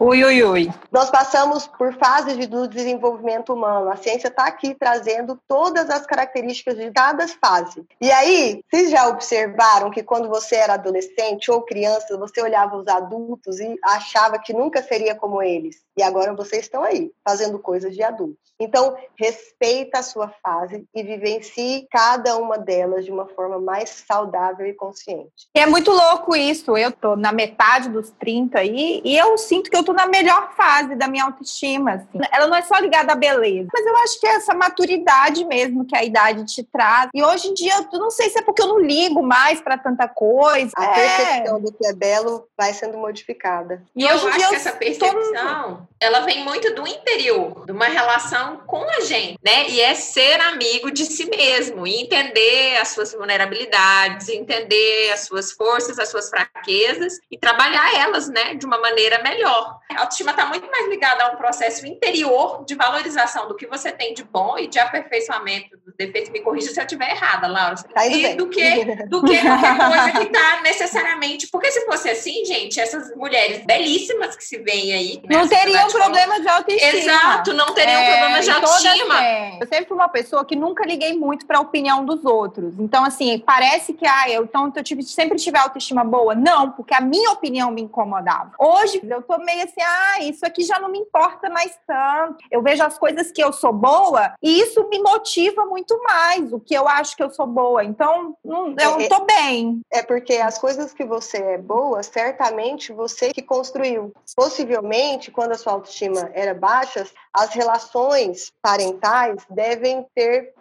[0.00, 0.72] Ui, ui, ui.
[0.90, 3.90] Nós passamos por fases do desenvolvimento humano.
[3.90, 7.84] A ciência está aqui trazendo todas as características de cada fase.
[8.00, 12.88] E aí, vocês já observaram que quando você era adolescente ou criança, você olhava os
[12.88, 15.82] adultos e achava que nunca seria como eles.
[15.96, 18.50] E agora vocês estão aí, fazendo coisas de adultos.
[18.60, 24.66] Então, respeita a sua fase e vivencie cada uma delas de uma forma mais saudável
[24.66, 25.48] e consciente.
[25.54, 26.76] É muito louco isso.
[26.76, 30.52] Eu tô na metade dos 30 aí e eu sinto que eu tô na melhor
[30.54, 31.92] fase da minha autoestima.
[31.92, 32.18] Assim.
[32.30, 35.86] Ela não é só ligada à beleza, mas eu acho que é essa maturidade mesmo
[35.86, 37.08] que a idade te traz.
[37.14, 39.78] E hoje em dia, eu não sei se é porque eu não ligo mais para
[39.78, 40.70] tanta coisa.
[40.76, 40.94] A é...
[41.24, 43.82] percepção do que é belo vai sendo modificada.
[43.94, 48.82] E eu acho que essa percepção, ela vem muito do interior, de uma relação com
[48.82, 49.68] a gente, né?
[49.68, 55.52] E é ser amigo de si mesmo, e entender as suas vulnerabilidades, entender as suas
[55.52, 59.78] forças, as suas fraquezas e trabalhar elas, né, de uma maneira melhor.
[59.90, 63.92] A autoestima está muito mais ligada a um processo interior de valorização do que você
[63.92, 66.30] tem de bom e de aperfeiçoamento dos defeitos.
[66.30, 67.74] Me corrija se eu estiver errada, Laura.
[67.76, 71.48] Tá e do que, do que qualquer coisa que está necessariamente.
[71.48, 75.22] Porque se fosse assim, gente, essas mulheres belíssimas que se veem aí.
[75.28, 76.92] Né, não teriam problema de autoestima.
[76.92, 79.22] Exato, não teriam é, problema de autoestima.
[79.60, 82.74] Eu sempre fui uma pessoa que nunca liguei muito para a opinião dos outros.
[82.78, 86.34] Então, assim, parece que, ah, eu, então, eu tive, sempre tive autoestima boa.
[86.34, 88.52] Não, porque a minha opinião me incomodava.
[88.58, 92.36] Hoje, eu tô meio assim, ah, isso aqui já não me importa mais tanto.
[92.50, 96.60] Eu vejo as coisas que eu sou boa e isso me motiva muito mais, o
[96.60, 97.84] que eu acho que eu sou boa.
[97.84, 99.80] Então, não, eu é, tô bem.
[99.90, 104.12] É porque as coisas que você é boa, certamente você que construiu.
[104.34, 110.54] Possivelmente, quando a sua autoestima era baixa, as relações parentais devem ter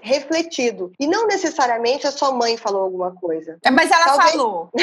[0.00, 0.92] refletido.
[0.98, 3.58] E não necessariamente a sua mãe falou alguma coisa.
[3.64, 4.30] É, mas ela Talvez...
[4.32, 4.70] falou.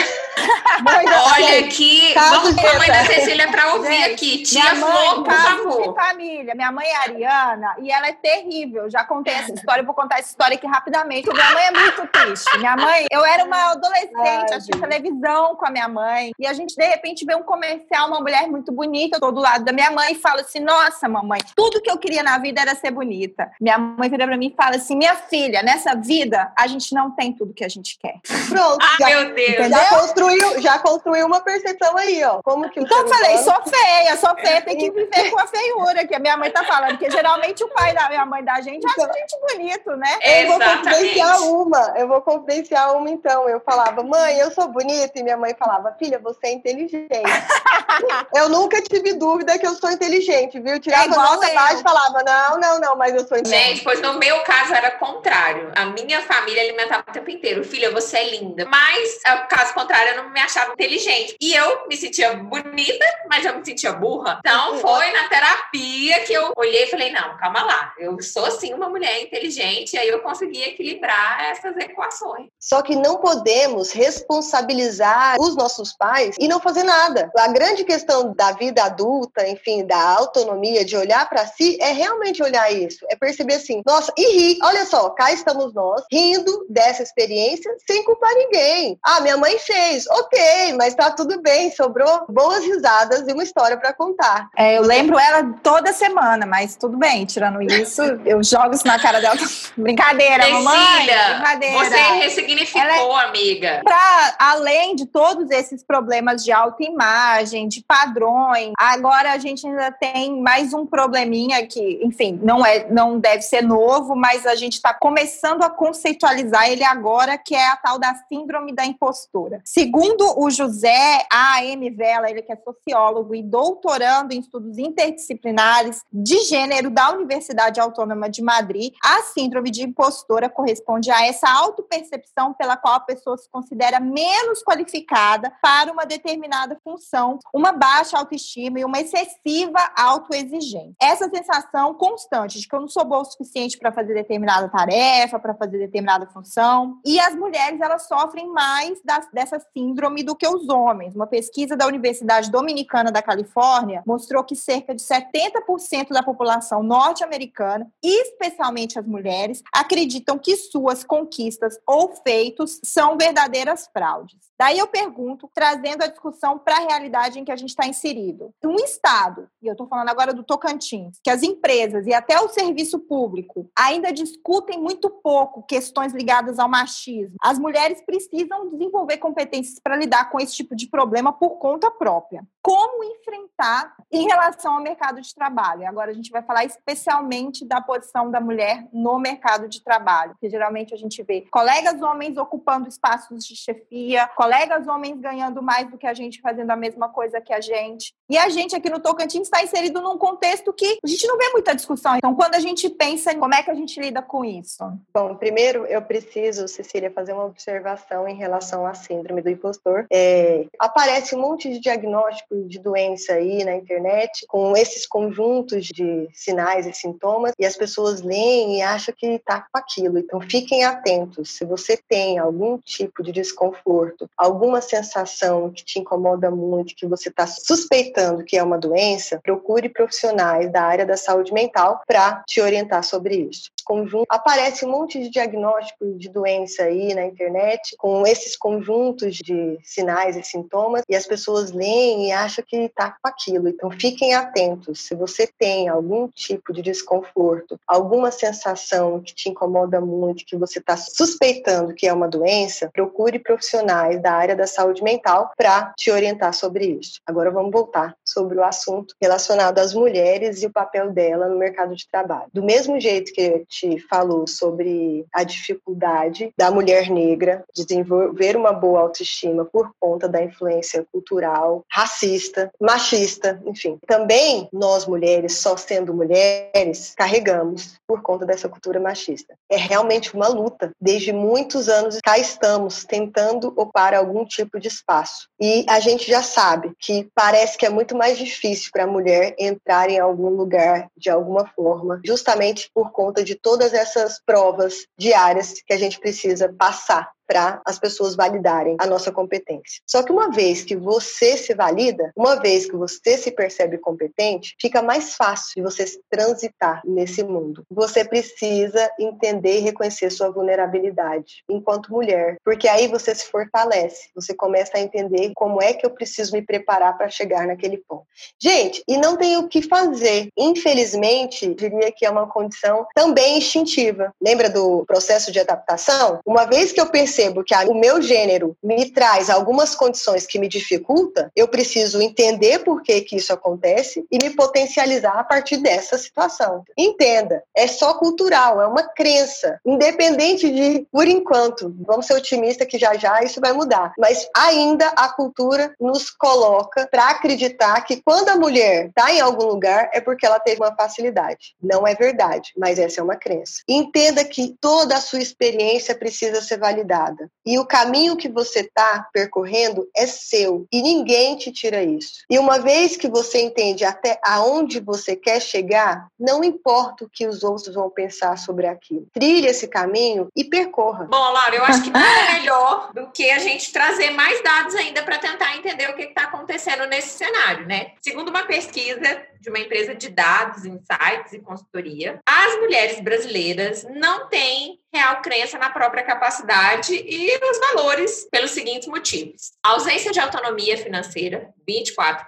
[0.85, 4.43] Olha aqui, vamos com a mãe da Cecília para ouvir Gente, aqui.
[4.43, 5.89] Tia Flor, por favor.
[5.89, 6.55] De família.
[6.55, 8.89] Minha mãe é Ariana e ela é terrível.
[8.89, 11.29] Já contei essa história, vou contar essa história aqui rapidamente.
[11.29, 12.57] Minha mãe é muito triste.
[12.57, 16.75] Minha mãe, eu era uma adolescente, assisti televisão com a minha mãe e a gente
[16.75, 19.91] de repente vê um comercial, uma mulher muito bonita, eu tô do lado da minha
[19.91, 23.51] mãe e fala assim: "Nossa, mamãe, tudo que eu queria na vida era ser bonita".
[23.59, 27.11] Minha mãe vira para mim e fala assim: minha filha, nessa vida a gente não
[27.11, 28.15] tem tudo que a gente quer.
[28.49, 28.79] Pronto.
[28.81, 29.69] Ah, já, meu Deus.
[29.69, 32.41] Já construiu, já construiu uma percepção aí, ó.
[32.43, 33.43] Como que então eu falei, humano...
[33.43, 36.63] sou feia, sou feia, tem que viver com a feiura que a minha mãe tá
[36.63, 40.17] falando, porque geralmente o pai da minha mãe da gente acha então, gente bonito, né?
[40.23, 43.49] Eu vou confidenciar uma, eu vou confidenciar uma então.
[43.49, 47.09] Eu falava, mãe, eu sou bonita, e minha mãe falava, filha, você é inteligente.
[48.35, 50.79] eu nunca tive dúvida que eu sou inteligente, viu?
[50.79, 53.69] Tirava é nota baixa e falava, não, não, não, mas eu sou inteligente.
[53.69, 55.71] Gente, pois no meu caso era contrário.
[55.75, 57.63] A minha família alimentava o tempo inteiro.
[57.63, 58.65] Filha, você é linda.
[58.65, 61.37] Mas, caso contrário, eu não me achava inteligente.
[61.39, 64.39] E eu me sentia bonita, mas eu me sentia burra.
[64.39, 67.93] Então, foi na terapia que eu olhei e falei: não, calma lá.
[67.99, 69.93] Eu sou, sim, uma mulher inteligente.
[69.93, 72.47] E aí eu consegui equilibrar essas equações.
[72.59, 77.29] Só que não podemos responsabilizar os nossos pais e não fazer nada.
[77.37, 82.41] A grande questão da vida adulta, enfim, da autonomia, de olhar para si, é realmente
[82.41, 83.05] olhar isso.
[83.11, 84.57] É perceber assim: nossa, e rir.
[84.63, 88.97] Olha só, cá estamos nós, rindo dessa experiência sem culpar ninguém.
[89.03, 90.05] Ah, minha mãe fez.
[90.07, 91.71] Ok, mas tá tudo bem.
[91.71, 94.49] Sobrou boas risadas e uma história para contar.
[94.57, 97.25] É, eu lembro ela toda semana, mas tudo bem.
[97.25, 99.35] Tirando isso, eu jogo isso na cara dela.
[99.77, 101.05] brincadeira, Cecília, mamãe.
[101.35, 101.85] Brincadeira.
[101.85, 103.81] Você ressignificou, amiga.
[103.83, 110.41] Pra, além de todos esses problemas de autoimagem, de padrões, agora a gente ainda tem
[110.41, 114.93] mais um probleminha que, enfim, não é, não deve ser novo, mas a gente está
[114.93, 119.61] começando a conceitualizar ele agora, que é a tal da síndrome da impostora.
[119.65, 121.63] Segundo o José A.
[121.63, 121.89] M.
[121.89, 128.29] Vela, ele que é sociólogo e doutorando em estudos interdisciplinares de gênero da Universidade Autônoma
[128.29, 133.49] de Madrid, a síndrome de impostora corresponde a essa autopercepção pela qual a pessoa se
[133.49, 140.95] considera menos qualificada para uma determinada função, uma baixa autoestima e uma excessiva autoexigência.
[141.01, 145.39] Essa sensação constante de que eu não sou boa o suficiente para fazer determinada tarefa,
[145.39, 146.99] para fazer determinada função.
[147.05, 151.15] E as mulheres, elas sofrem mais das, dessa síndrome do que os homens.
[151.15, 157.87] Uma pesquisa da Universidade Dominicana da Califórnia mostrou que cerca de 70% da população norte-americana,
[158.03, 164.49] especialmente as mulheres, acreditam que suas conquistas ou feitos são verdadeiras fraudes.
[164.59, 168.53] Daí eu pergunto, trazendo a discussão para a realidade em que a gente está inserido.
[168.63, 172.49] Um Estado, e eu estou falando agora do Tocantins, que as empresas e até o
[172.49, 177.35] serviço público ainda discutem muito pouco questões ligadas ao machismo.
[177.41, 182.43] As mulheres precisam desenvolver competências para lidar com esse tipo de problema por conta própria.
[182.61, 185.87] Como enfrentar em relação ao mercado de trabalho?
[185.87, 190.49] Agora a gente vai falar especialmente da posição da mulher no mercado de trabalho, que
[190.49, 195.97] geralmente a gente vê colegas homens ocupando espaços de chefia, colegas homens ganhando mais do
[195.97, 198.13] que a gente, fazendo a mesma coisa que a gente.
[198.29, 201.49] E a gente aqui no Tocantins está inserido num contexto que a gente não vê
[201.49, 202.15] muita discussão.
[202.15, 204.83] Então, quando a gente pensa em como é que a gente lida com isso?
[205.13, 210.05] Bom, primeiro eu preciso, Cecília, fazer uma observação em relação à síndrome do impostor.
[210.11, 216.27] É, aparece um monte de diagnóstico de doença aí na internet, com esses conjuntos de
[216.33, 220.17] sinais e sintomas, e as pessoas leem e acham que está com aquilo.
[220.17, 221.55] Então, fiquem atentos.
[221.57, 227.29] Se você tem algum tipo de desconforto, alguma sensação que te incomoda muito, que você
[227.29, 232.61] está suspeitando que é uma doença, procure profissionais da área da saúde mental para te
[232.61, 233.71] orientar sobre isso.
[233.89, 239.79] Conjunto, aparece um monte de diagnóstico de doença aí na internet, com esses conjuntos de
[239.83, 243.67] sinais e sintomas, e as pessoas leem e acham que está com aquilo.
[243.67, 245.07] Então, fiquem atentos.
[245.07, 250.77] Se você tem algum tipo de desconforto, alguma sensação que te incomoda muito, que você
[250.77, 256.11] está suspeitando que é uma doença, procure profissionais da área da saúde mental para te
[256.11, 257.21] orientar sobre isso.
[257.25, 261.95] Agora vamos voltar sobre o assunto relacionado às mulheres e o papel dela no mercado
[261.95, 262.49] de trabalho.
[262.53, 268.73] Do mesmo jeito que te falou sobre a dificuldade da mulher negra de desenvolver uma
[268.73, 273.97] boa autoestima por conta da influência cultural, racista, machista, enfim.
[274.07, 279.55] Também nós mulheres, só sendo mulheres, carregamos por conta dessa cultura machista.
[279.69, 280.91] É realmente uma luta.
[280.99, 285.47] Desde muitos anos cá estamos tentando ocupar algum tipo de espaço.
[285.59, 289.55] E a gente já sabe que parece que é muito mais difícil para a mulher
[289.57, 295.81] entrar em algum lugar de alguma forma, justamente por conta de todas essas provas diárias
[295.87, 300.03] que a gente precisa passar para as pessoas validarem a nossa competência.
[300.05, 304.75] Só que uma vez que você se valida, uma vez que você se percebe competente,
[304.79, 307.83] fica mais fácil de você transitar nesse mundo.
[307.89, 314.53] Você precisa entender e reconhecer sua vulnerabilidade enquanto mulher, porque aí você se fortalece, você
[314.53, 318.27] começa a entender como é que eu preciso me preparar para chegar naquele ponto.
[318.61, 320.49] Gente, e não tem o que fazer.
[320.55, 324.31] Infelizmente, diria que é uma condição também instintiva.
[324.39, 326.39] Lembra do processo de adaptação?
[326.45, 330.59] Uma vez que eu percebo percebo que o meu gênero me traz algumas condições que
[330.59, 335.77] me dificulta, eu preciso entender por que, que isso acontece e me potencializar a partir
[335.77, 336.83] dessa situação.
[336.97, 342.99] Entenda, é só cultural, é uma crença, independente de, por enquanto, vamos ser otimistas que
[342.99, 348.49] já já isso vai mudar, mas ainda a cultura nos coloca para acreditar que quando
[348.49, 351.75] a mulher está em algum lugar é porque ela teve uma facilidade.
[351.81, 353.81] Não é verdade, mas essa é uma crença.
[353.87, 357.49] Entenda que toda a sua experiência precisa ser validada estrada.
[357.65, 362.43] E o caminho que você está percorrendo é seu e ninguém te tira isso.
[362.49, 367.47] E uma vez que você entende até aonde você quer chegar, não importa o que
[367.47, 369.27] os outros vão pensar sobre aquilo.
[369.33, 371.25] Trilhe esse caminho e percorra.
[371.25, 375.23] Bom, Laura, eu acho que nada melhor do que a gente trazer mais dados ainda
[375.23, 378.13] para tentar entender o que está acontecendo nesse cenário, né?
[378.21, 379.19] Segundo uma pesquisa
[379.59, 385.77] de uma empresa de dados, insights e consultoria, as mulheres brasileiras não têm real crença
[385.77, 392.45] na própria capacidade e nos valores pelos seguintes motivos: ausência de autonomia financeira, 24%,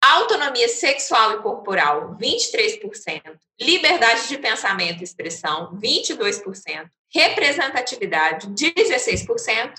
[0.00, 3.20] autonomia sexual e corporal, 23%,
[3.60, 9.72] liberdade de pensamento e expressão, 22%, representatividade, 16%,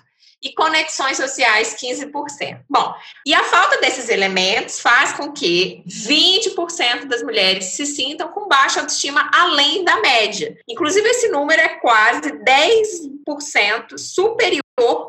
[0.45, 2.61] e conexões sociais 15%.
[2.69, 2.93] Bom,
[3.25, 8.81] e a falta desses elementos faz com que 20% das mulheres se sintam com baixa
[8.81, 10.55] autoestima além da média.
[10.69, 14.64] Inclusive, esse número é quase 10% superior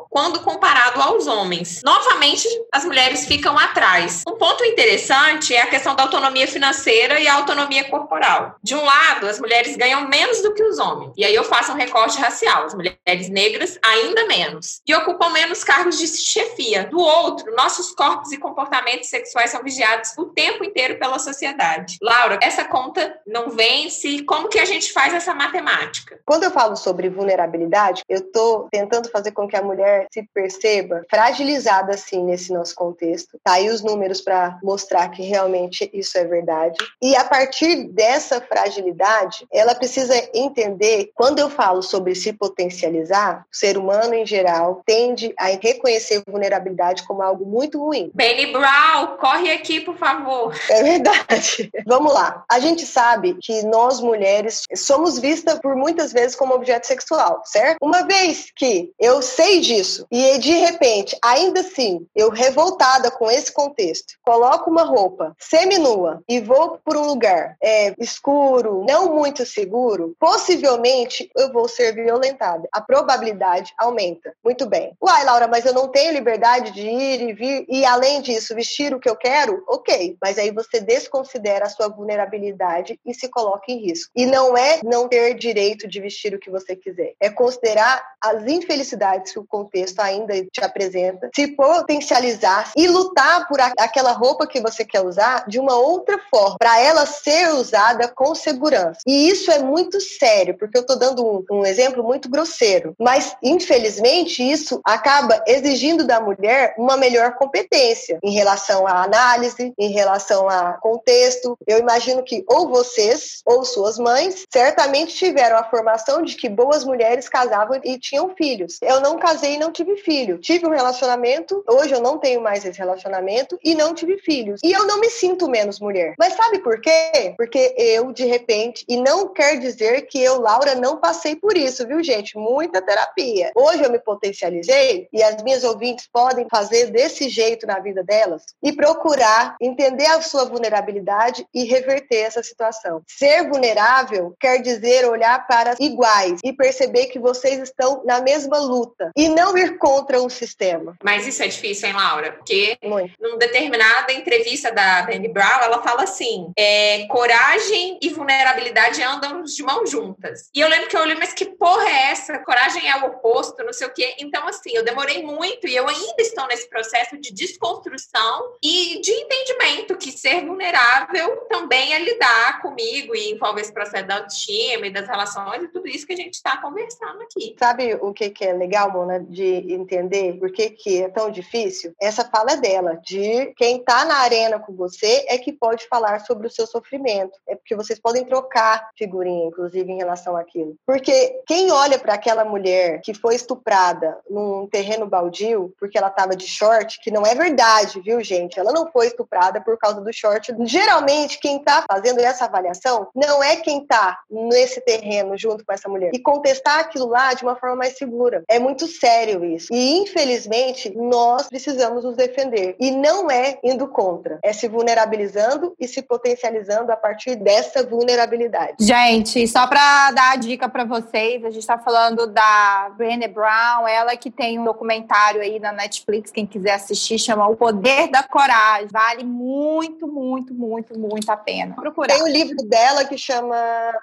[0.09, 1.81] quando comparado aos homens.
[1.83, 4.23] Novamente, as mulheres ficam atrás.
[4.27, 8.55] Um ponto interessante é a questão da autonomia financeira e a autonomia corporal.
[8.63, 11.13] De um lado, as mulheres ganham menos do que os homens.
[11.17, 12.65] E aí eu faço um recorte racial.
[12.65, 14.81] As mulheres negras ainda menos.
[14.87, 16.85] E ocupam menos cargos de chefia.
[16.85, 21.97] Do outro, nossos corpos e comportamentos sexuais são vigiados o tempo inteiro pela sociedade.
[22.01, 24.23] Laura, essa conta não vence.
[24.23, 26.19] Como que a gente faz essa matemática?
[26.25, 31.05] Quando eu falo sobre vulnerabilidade, eu estou tentando fazer com que a mulher se perceba
[31.09, 33.39] fragilizada assim nesse nosso contexto.
[33.43, 36.77] Tá aí os números para mostrar que realmente isso é verdade.
[37.01, 43.55] E a partir dessa fragilidade, ela precisa entender, quando eu falo sobre se potencializar, o
[43.55, 48.11] ser humano em geral tende a reconhecer vulnerabilidade como algo muito ruim.
[48.13, 50.55] Benny Brown, corre aqui, por favor.
[50.69, 51.71] É verdade.
[51.85, 52.43] Vamos lá.
[52.49, 57.77] A gente sabe que nós mulheres somos vistas por muitas vezes como objeto sexual, certo?
[57.81, 60.05] Uma vez que eu sei sei disso.
[60.11, 66.41] E de repente, ainda assim, eu revoltada com esse contexto, coloco uma roupa seminua e
[66.41, 72.67] vou por um lugar é, escuro, não muito seguro, possivelmente eu vou ser violentada.
[72.73, 74.33] A probabilidade aumenta.
[74.43, 74.93] Muito bem.
[75.01, 78.93] Uai, Laura, mas eu não tenho liberdade de ir e vir e, além disso, vestir
[78.93, 79.63] o que eu quero?
[79.67, 80.17] Ok.
[80.21, 84.11] Mas aí você desconsidera a sua vulnerabilidade e se coloca em risco.
[84.13, 87.13] E não é não ter direito de vestir o que você quiser.
[87.19, 93.59] É considerar as infelicidades que o contexto ainda te apresenta, se potencializar e lutar por
[93.61, 98.33] aquela roupa que você quer usar de uma outra forma, para ela ser usada com
[98.33, 99.01] segurança.
[99.05, 103.35] E isso é muito sério, porque eu estou dando um, um exemplo muito grosseiro, mas
[103.43, 110.49] infelizmente isso acaba exigindo da mulher uma melhor competência em relação à análise, em relação
[110.49, 111.57] a contexto.
[111.67, 116.83] Eu imagino que ou vocês ou suas mães certamente tiveram a formação de que boas
[116.83, 118.77] mulheres casavam e tinham filhos.
[118.81, 120.37] Eu não casei e não tive filho.
[120.37, 124.61] Tive um relacionamento, hoje eu não tenho mais esse relacionamento e não tive filhos.
[124.63, 126.15] E eu não me sinto menos mulher.
[126.17, 127.33] Mas sabe por quê?
[127.35, 131.85] Porque eu, de repente, e não quer dizer que eu, Laura, não passei por isso,
[131.85, 132.37] viu, gente?
[132.37, 133.51] Muita terapia.
[133.53, 138.45] Hoje eu me potencializei e as minhas ouvintes podem fazer desse jeito na vida delas
[138.63, 143.01] e procurar entender a sua vulnerabilidade e reverter essa situação.
[143.05, 149.11] Ser vulnerável quer dizer olhar para iguais e perceber que vocês estão na mesma luta.
[149.17, 150.95] E não ir contra um sistema.
[151.03, 152.33] Mas isso é difícil, hein, Laura?
[152.33, 153.15] Porque Muito.
[153.19, 159.63] numa determinada entrevista da Brené Brown, ela fala assim: é, coragem e vulnerabilidade andam de
[159.63, 160.49] mão juntas.
[160.53, 162.37] E eu lembro que eu olhei, mas que porra é essa?
[162.39, 164.15] Coragem é o oposto, não sei o quê.
[164.19, 169.11] Então, assim, eu demorei muito e eu ainda estou nesse processo de desconstrução e de
[169.11, 174.91] entendimento que ser vulnerável também é lidar comigo e envolve esse processo da autoestima e
[174.91, 177.55] das relações e tudo isso que a gente está conversando aqui.
[177.57, 179.19] Sabe o que, que é legal, Mona?
[179.19, 184.05] de entender por que, que é tão difícil, essa fala é dela, de quem está
[184.05, 187.37] na arena com você é que pode falar sobre o seu sofrimento.
[187.47, 190.75] É porque vocês podem trocar figurinha, inclusive, em relação àquilo.
[190.85, 196.35] Porque quem olha para aquela mulher que foi estuprada num terreno baldio porque ela estava
[196.35, 198.59] de short, que não é verdade, viu, gente?
[198.59, 200.55] Ela não foi estuprada por causa do short.
[200.65, 205.89] Geralmente, quem está fazendo essa avaliação não é quem está nesse terreno junto com essa
[205.89, 206.11] mulher.
[206.13, 208.43] E contestar aquilo lá de uma forma mais segura.
[208.47, 209.67] É muito sério sério isso.
[209.71, 212.75] E, infelizmente, nós precisamos nos defender.
[212.79, 218.75] E não é indo contra, é se vulnerabilizando e se potencializando a partir dessa vulnerabilidade.
[218.79, 223.87] Gente, só para dar a dica para vocês, a gente está falando da Brené Brown,
[223.87, 228.23] ela que tem um documentário aí na Netflix, quem quiser assistir, chama O Poder da
[228.23, 228.87] Coragem.
[228.91, 231.75] Vale muito, muito, muito, muito a pena.
[231.75, 232.13] Procurar.
[232.13, 233.55] Tem o um livro dela que chama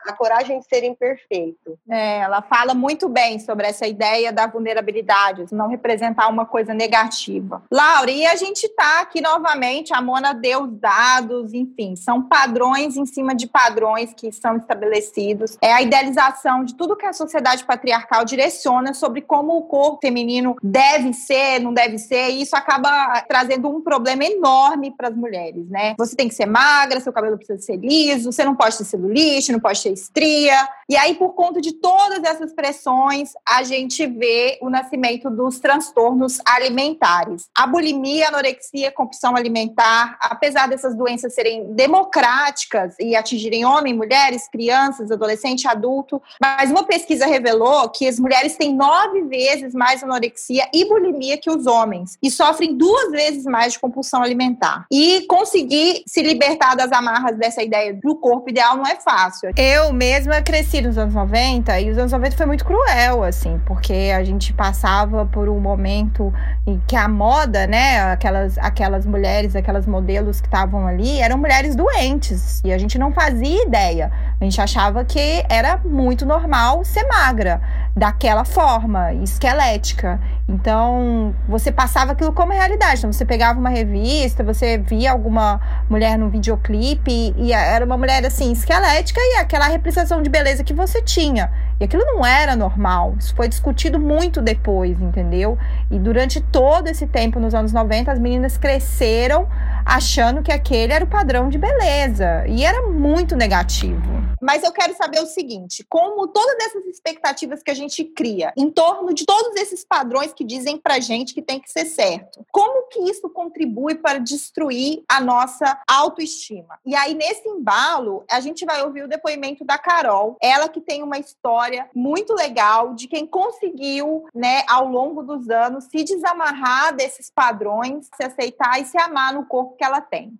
[0.06, 1.78] A Coragem de Ser Imperfeito.
[1.88, 6.74] É, ela fala muito bem sobre essa ideia da vulnerabilidade vulnerabilidades, não representar uma coisa
[6.74, 7.62] negativa.
[7.70, 12.96] Laura, e a gente está aqui novamente, a Mona deu os dados, enfim, são padrões
[12.96, 15.56] em cima de padrões que são estabelecidos.
[15.62, 20.56] É a idealização de tudo que a sociedade patriarcal direciona sobre como o corpo feminino
[20.62, 25.68] deve ser, não deve ser, e isso acaba trazendo um problema enorme para as mulheres,
[25.68, 25.94] né?
[25.98, 29.52] Você tem que ser magra, seu cabelo precisa ser liso, você não pode ter celulite,
[29.52, 30.68] não pode ter estria.
[30.88, 36.38] E aí, por conta de todas essas pressões, a gente vê o nascimento dos transtornos
[36.44, 37.48] alimentares.
[37.54, 43.96] A bulimia, a anorexia, a compulsão alimentar, apesar dessas doenças serem democráticas e atingirem homens,
[43.96, 50.02] mulheres, crianças, adolescente, adulto, mas uma pesquisa revelou que as mulheres têm nove vezes mais
[50.02, 54.86] anorexia e bulimia que os homens e sofrem duas vezes mais de compulsão alimentar.
[54.90, 59.50] E conseguir se libertar das amarras dessa ideia do corpo ideal não é fácil.
[59.56, 64.12] Eu mesma cresci nos anos 90 e os anos 90 foi muito cruel, assim, porque
[64.14, 66.32] a gente passava por um momento
[66.66, 71.76] em que a moda, né, aquelas, aquelas mulheres, aquelas modelos que estavam ali, eram mulheres
[71.76, 74.10] doentes e a gente não fazia ideia.
[74.40, 77.60] A gente achava que era muito normal ser magra,
[77.96, 80.20] daquela forma, esquelética.
[80.48, 82.98] Então, você passava aquilo como realidade.
[82.98, 88.24] Então, você pegava uma revista, você via alguma mulher num videoclipe e era uma mulher
[88.26, 91.50] assim, esquelética e aquela representação de beleza que você tinha.
[91.80, 93.14] E aquilo não era normal.
[93.18, 95.58] Isso foi discutido muito depois, entendeu?
[95.90, 99.48] E durante todo esse tempo, nos anos 90, as meninas cresceram
[99.84, 102.46] achando que aquele era o padrão de beleza.
[102.48, 104.24] E era muito negativo.
[104.40, 108.70] Mas eu quero saber o seguinte: como todas essas expectativas que a gente cria em
[108.70, 112.88] torno de todos esses padrões que dizem pra gente que tem que ser certo, como
[112.88, 116.78] que isso contribui para destruir a nossa autoestima?
[116.84, 121.02] E aí, nesse embalo, a gente vai ouvir o depoimento da Carol, ela que tem
[121.02, 127.30] uma história muito legal de quem conseguiu, né, ao longo dos anos, se desamarrar desses
[127.30, 130.36] padrões, se aceitar e se amar no corpo que ela tem.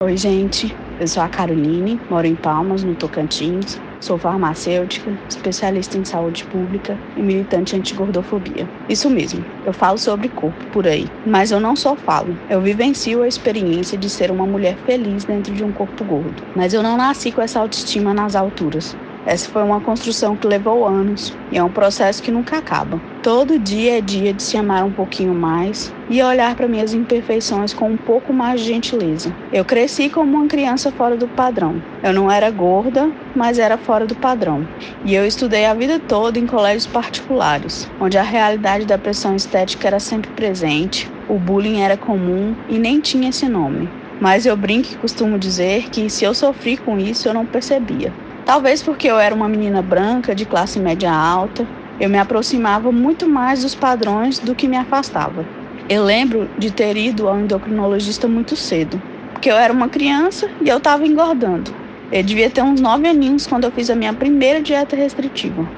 [0.00, 0.72] Oi, gente.
[1.00, 3.80] Eu sou a Caroline, moro em Palmas, no Tocantins.
[4.00, 8.68] Sou farmacêutica, especialista em saúde pública e militante anti-gordofobia.
[8.88, 11.06] Isso mesmo, eu falo sobre corpo por aí.
[11.26, 15.52] Mas eu não só falo, eu vivencio a experiência de ser uma mulher feliz dentro
[15.52, 16.44] de um corpo gordo.
[16.54, 18.96] Mas eu não nasci com essa autoestima nas alturas.
[19.28, 22.98] Essa foi uma construção que levou anos e é um processo que nunca acaba.
[23.22, 27.74] Todo dia é dia de se amar um pouquinho mais e olhar para minhas imperfeições
[27.74, 29.30] com um pouco mais de gentileza.
[29.52, 31.82] Eu cresci como uma criança fora do padrão.
[32.02, 34.66] Eu não era gorda, mas era fora do padrão.
[35.04, 39.88] E eu estudei a vida toda em colégios particulares, onde a realidade da pressão estética
[39.88, 43.90] era sempre presente, o bullying era comum e nem tinha esse nome.
[44.22, 48.10] Mas eu brinco e costumo dizer que se eu sofri com isso, eu não percebia.
[48.48, 51.68] Talvez porque eu era uma menina branca, de classe média alta,
[52.00, 55.44] eu me aproximava muito mais dos padrões do que me afastava.
[55.86, 58.98] Eu lembro de ter ido ao endocrinologista muito cedo,
[59.34, 61.70] porque eu era uma criança e eu estava engordando.
[62.10, 65.68] Eu devia ter uns 9 aninhos quando eu fiz a minha primeira dieta restritiva.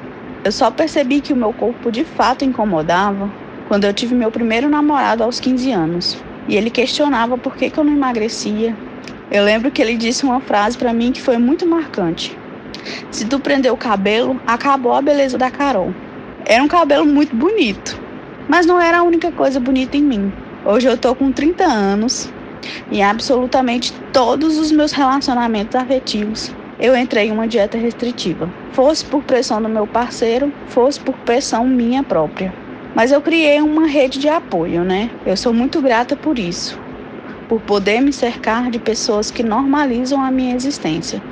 [0.44, 3.28] Eu só percebi que o meu corpo de fato incomodava
[3.66, 6.16] quando eu tive meu primeiro namorado aos 15 anos.
[6.46, 8.76] E ele questionava por que, que eu não emagrecia.
[9.28, 12.38] Eu lembro que ele disse uma frase para mim que foi muito marcante.
[13.10, 15.94] Se tu prender o cabelo, acabou a beleza da Carol.
[16.44, 18.00] Era um cabelo muito bonito,
[18.48, 20.32] mas não era a única coisa bonita em mim.
[20.64, 22.32] Hoje eu tô com 30 anos
[22.90, 28.50] e absolutamente todos os meus relacionamentos afetivos eu entrei em uma dieta restritiva.
[28.72, 32.54] Fosse por pressão do meu parceiro, fosse por pressão minha própria.
[32.94, 35.10] Mas eu criei uma rede de apoio, né?
[35.26, 36.78] Eu sou muito grata por isso.
[37.48, 41.22] Por poder me cercar de pessoas que normalizam a minha existência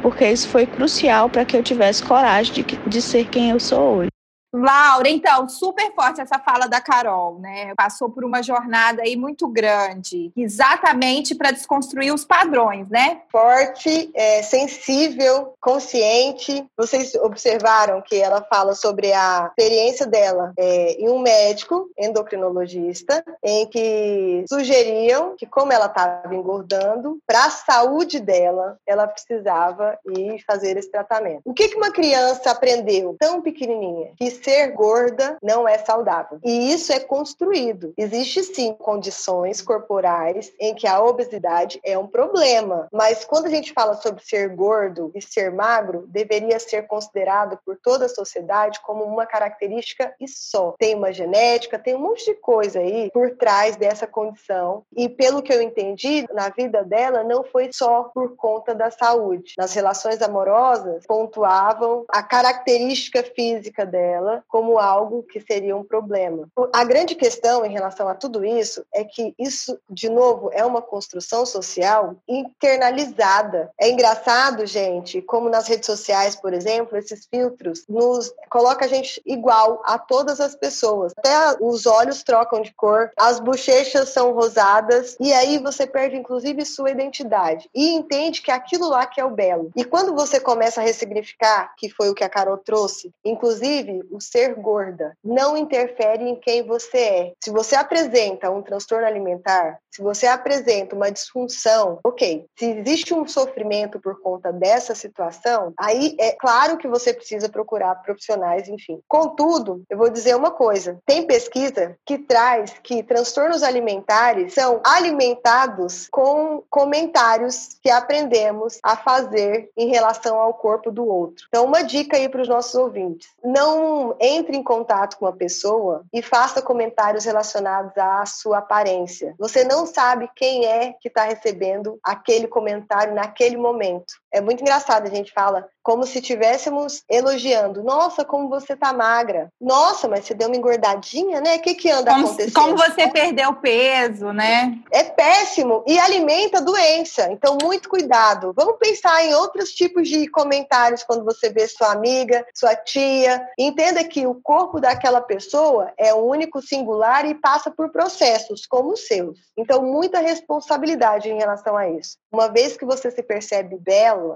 [0.00, 3.98] porque isso foi crucial para que eu tivesse coragem de, de ser quem eu sou
[3.98, 4.17] hoje.
[4.52, 7.74] Laura, então, super forte essa fala da Carol, né?
[7.76, 13.20] Passou por uma jornada aí muito grande, exatamente para desconstruir os padrões, né?
[13.30, 16.64] Forte, é, sensível, consciente.
[16.76, 23.66] Vocês observaram que ela fala sobre a experiência dela é, em um médico endocrinologista, em
[23.66, 30.76] que sugeriam que, como ela estava engordando, para a saúde dela, ela precisava ir fazer
[30.78, 31.42] esse tratamento.
[31.44, 34.12] O que, que uma criança aprendeu tão pequenininha?
[34.16, 36.38] Que ser gorda não é saudável.
[36.44, 37.92] E isso é construído.
[37.96, 43.72] Existe sim condições corporais em que a obesidade é um problema, mas quando a gente
[43.72, 49.04] fala sobre ser gordo e ser magro, deveria ser considerado por toda a sociedade como
[49.04, 50.74] uma característica e só.
[50.78, 54.84] Tem uma genética, tem um monte de coisa aí por trás dessa condição.
[54.96, 59.54] E pelo que eu entendi, na vida dela não foi só por conta da saúde.
[59.56, 66.48] Nas relações amorosas, pontuavam a característica física dela como algo que seria um problema.
[66.72, 70.82] A grande questão em relação a tudo isso é que isso, de novo, é uma
[70.82, 73.70] construção social internalizada.
[73.80, 79.20] É engraçado, gente, como nas redes sociais, por exemplo, esses filtros nos coloca a gente
[79.24, 81.12] igual a todas as pessoas.
[81.16, 86.64] Até os olhos trocam de cor, as bochechas são rosadas e aí você perde inclusive
[86.64, 89.70] sua identidade e entende que aquilo lá que é o belo.
[89.76, 94.20] E quando você começa a ressignificar, que foi o que a Carol trouxe, inclusive o
[94.20, 97.32] ser gorda não interfere em quem você é.
[97.42, 102.46] Se você apresenta um transtorno alimentar, se você apresenta uma disfunção, ok.
[102.56, 107.96] Se existe um sofrimento por conta dessa situação, aí é claro que você precisa procurar
[107.96, 109.00] profissionais, enfim.
[109.08, 116.08] Contudo, eu vou dizer uma coisa: tem pesquisa que traz que transtornos alimentares são alimentados
[116.10, 121.46] com comentários que aprendemos a fazer em relação ao corpo do outro.
[121.48, 126.04] Então, uma dica aí para os nossos ouvintes: não entre em contato com uma pessoa
[126.12, 129.34] e faça comentários relacionados à sua aparência.
[129.38, 134.14] Você não sabe quem é que está recebendo aquele comentário naquele momento.
[134.32, 137.82] É muito engraçado, a gente fala como se estivéssemos elogiando.
[137.82, 139.50] Nossa, como você tá magra.
[139.58, 141.56] Nossa, mas você deu uma engordadinha, né?
[141.56, 142.52] O que que anda como, acontecendo?
[142.52, 144.78] Como você perdeu peso, né?
[144.92, 147.32] É péssimo e alimenta a doença.
[147.32, 148.52] Então, muito cuidado.
[148.54, 153.42] Vamos pensar em outros tipos de comentários quando você vê sua amiga, sua tia.
[153.58, 159.06] Entenda que o corpo daquela pessoa é único, singular e passa por processos como os
[159.06, 159.38] seus.
[159.56, 162.18] Então, muita responsabilidade em relação a isso.
[162.30, 163.78] Uma vez que você se percebe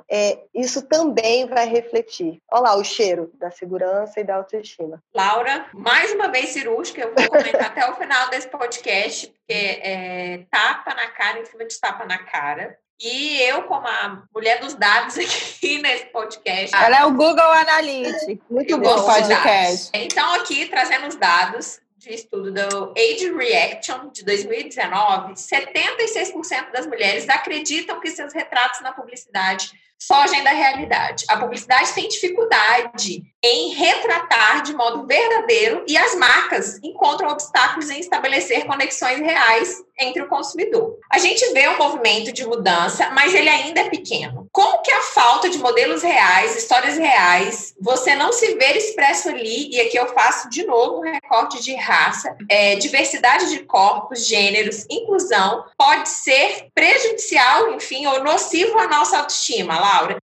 [0.09, 2.41] é, isso também vai refletir.
[2.51, 5.03] Olha lá o cheiro da segurança e da autoestima.
[5.15, 10.45] Laura, mais uma vez cirúrgica, eu vou comentar até o final desse podcast, porque é
[10.51, 12.79] tapa na cara em cima de tapa na cara.
[13.01, 16.75] E eu, como a mulher dos dados aqui nesse podcast.
[16.77, 18.39] Ela é o Google Analytics.
[18.49, 19.05] Muito bom.
[19.05, 19.91] podcast.
[19.93, 27.29] Então, aqui trazendo os dados de estudo do Age Reaction de 2019, 76% das mulheres
[27.29, 29.71] acreditam que seus retratos na publicidade
[30.05, 31.25] fogem da realidade.
[31.29, 38.01] A publicidade tem dificuldade em retratar de modo verdadeiro e as marcas encontram obstáculos em
[38.01, 40.99] estabelecer conexões reais entre o consumidor.
[41.09, 44.42] A gente vê um movimento de mudança, mas ele ainda é pequeno.
[44.53, 49.71] Como que a falta de modelos reais, histórias reais, você não se ver expresso ali,
[49.75, 54.85] e aqui eu faço de novo um recorte de raça, é, diversidade de corpos, gêneros,
[54.91, 60.22] inclusão, pode ser prejudicial, enfim, ou nocivo à nossa autoestima, Laura?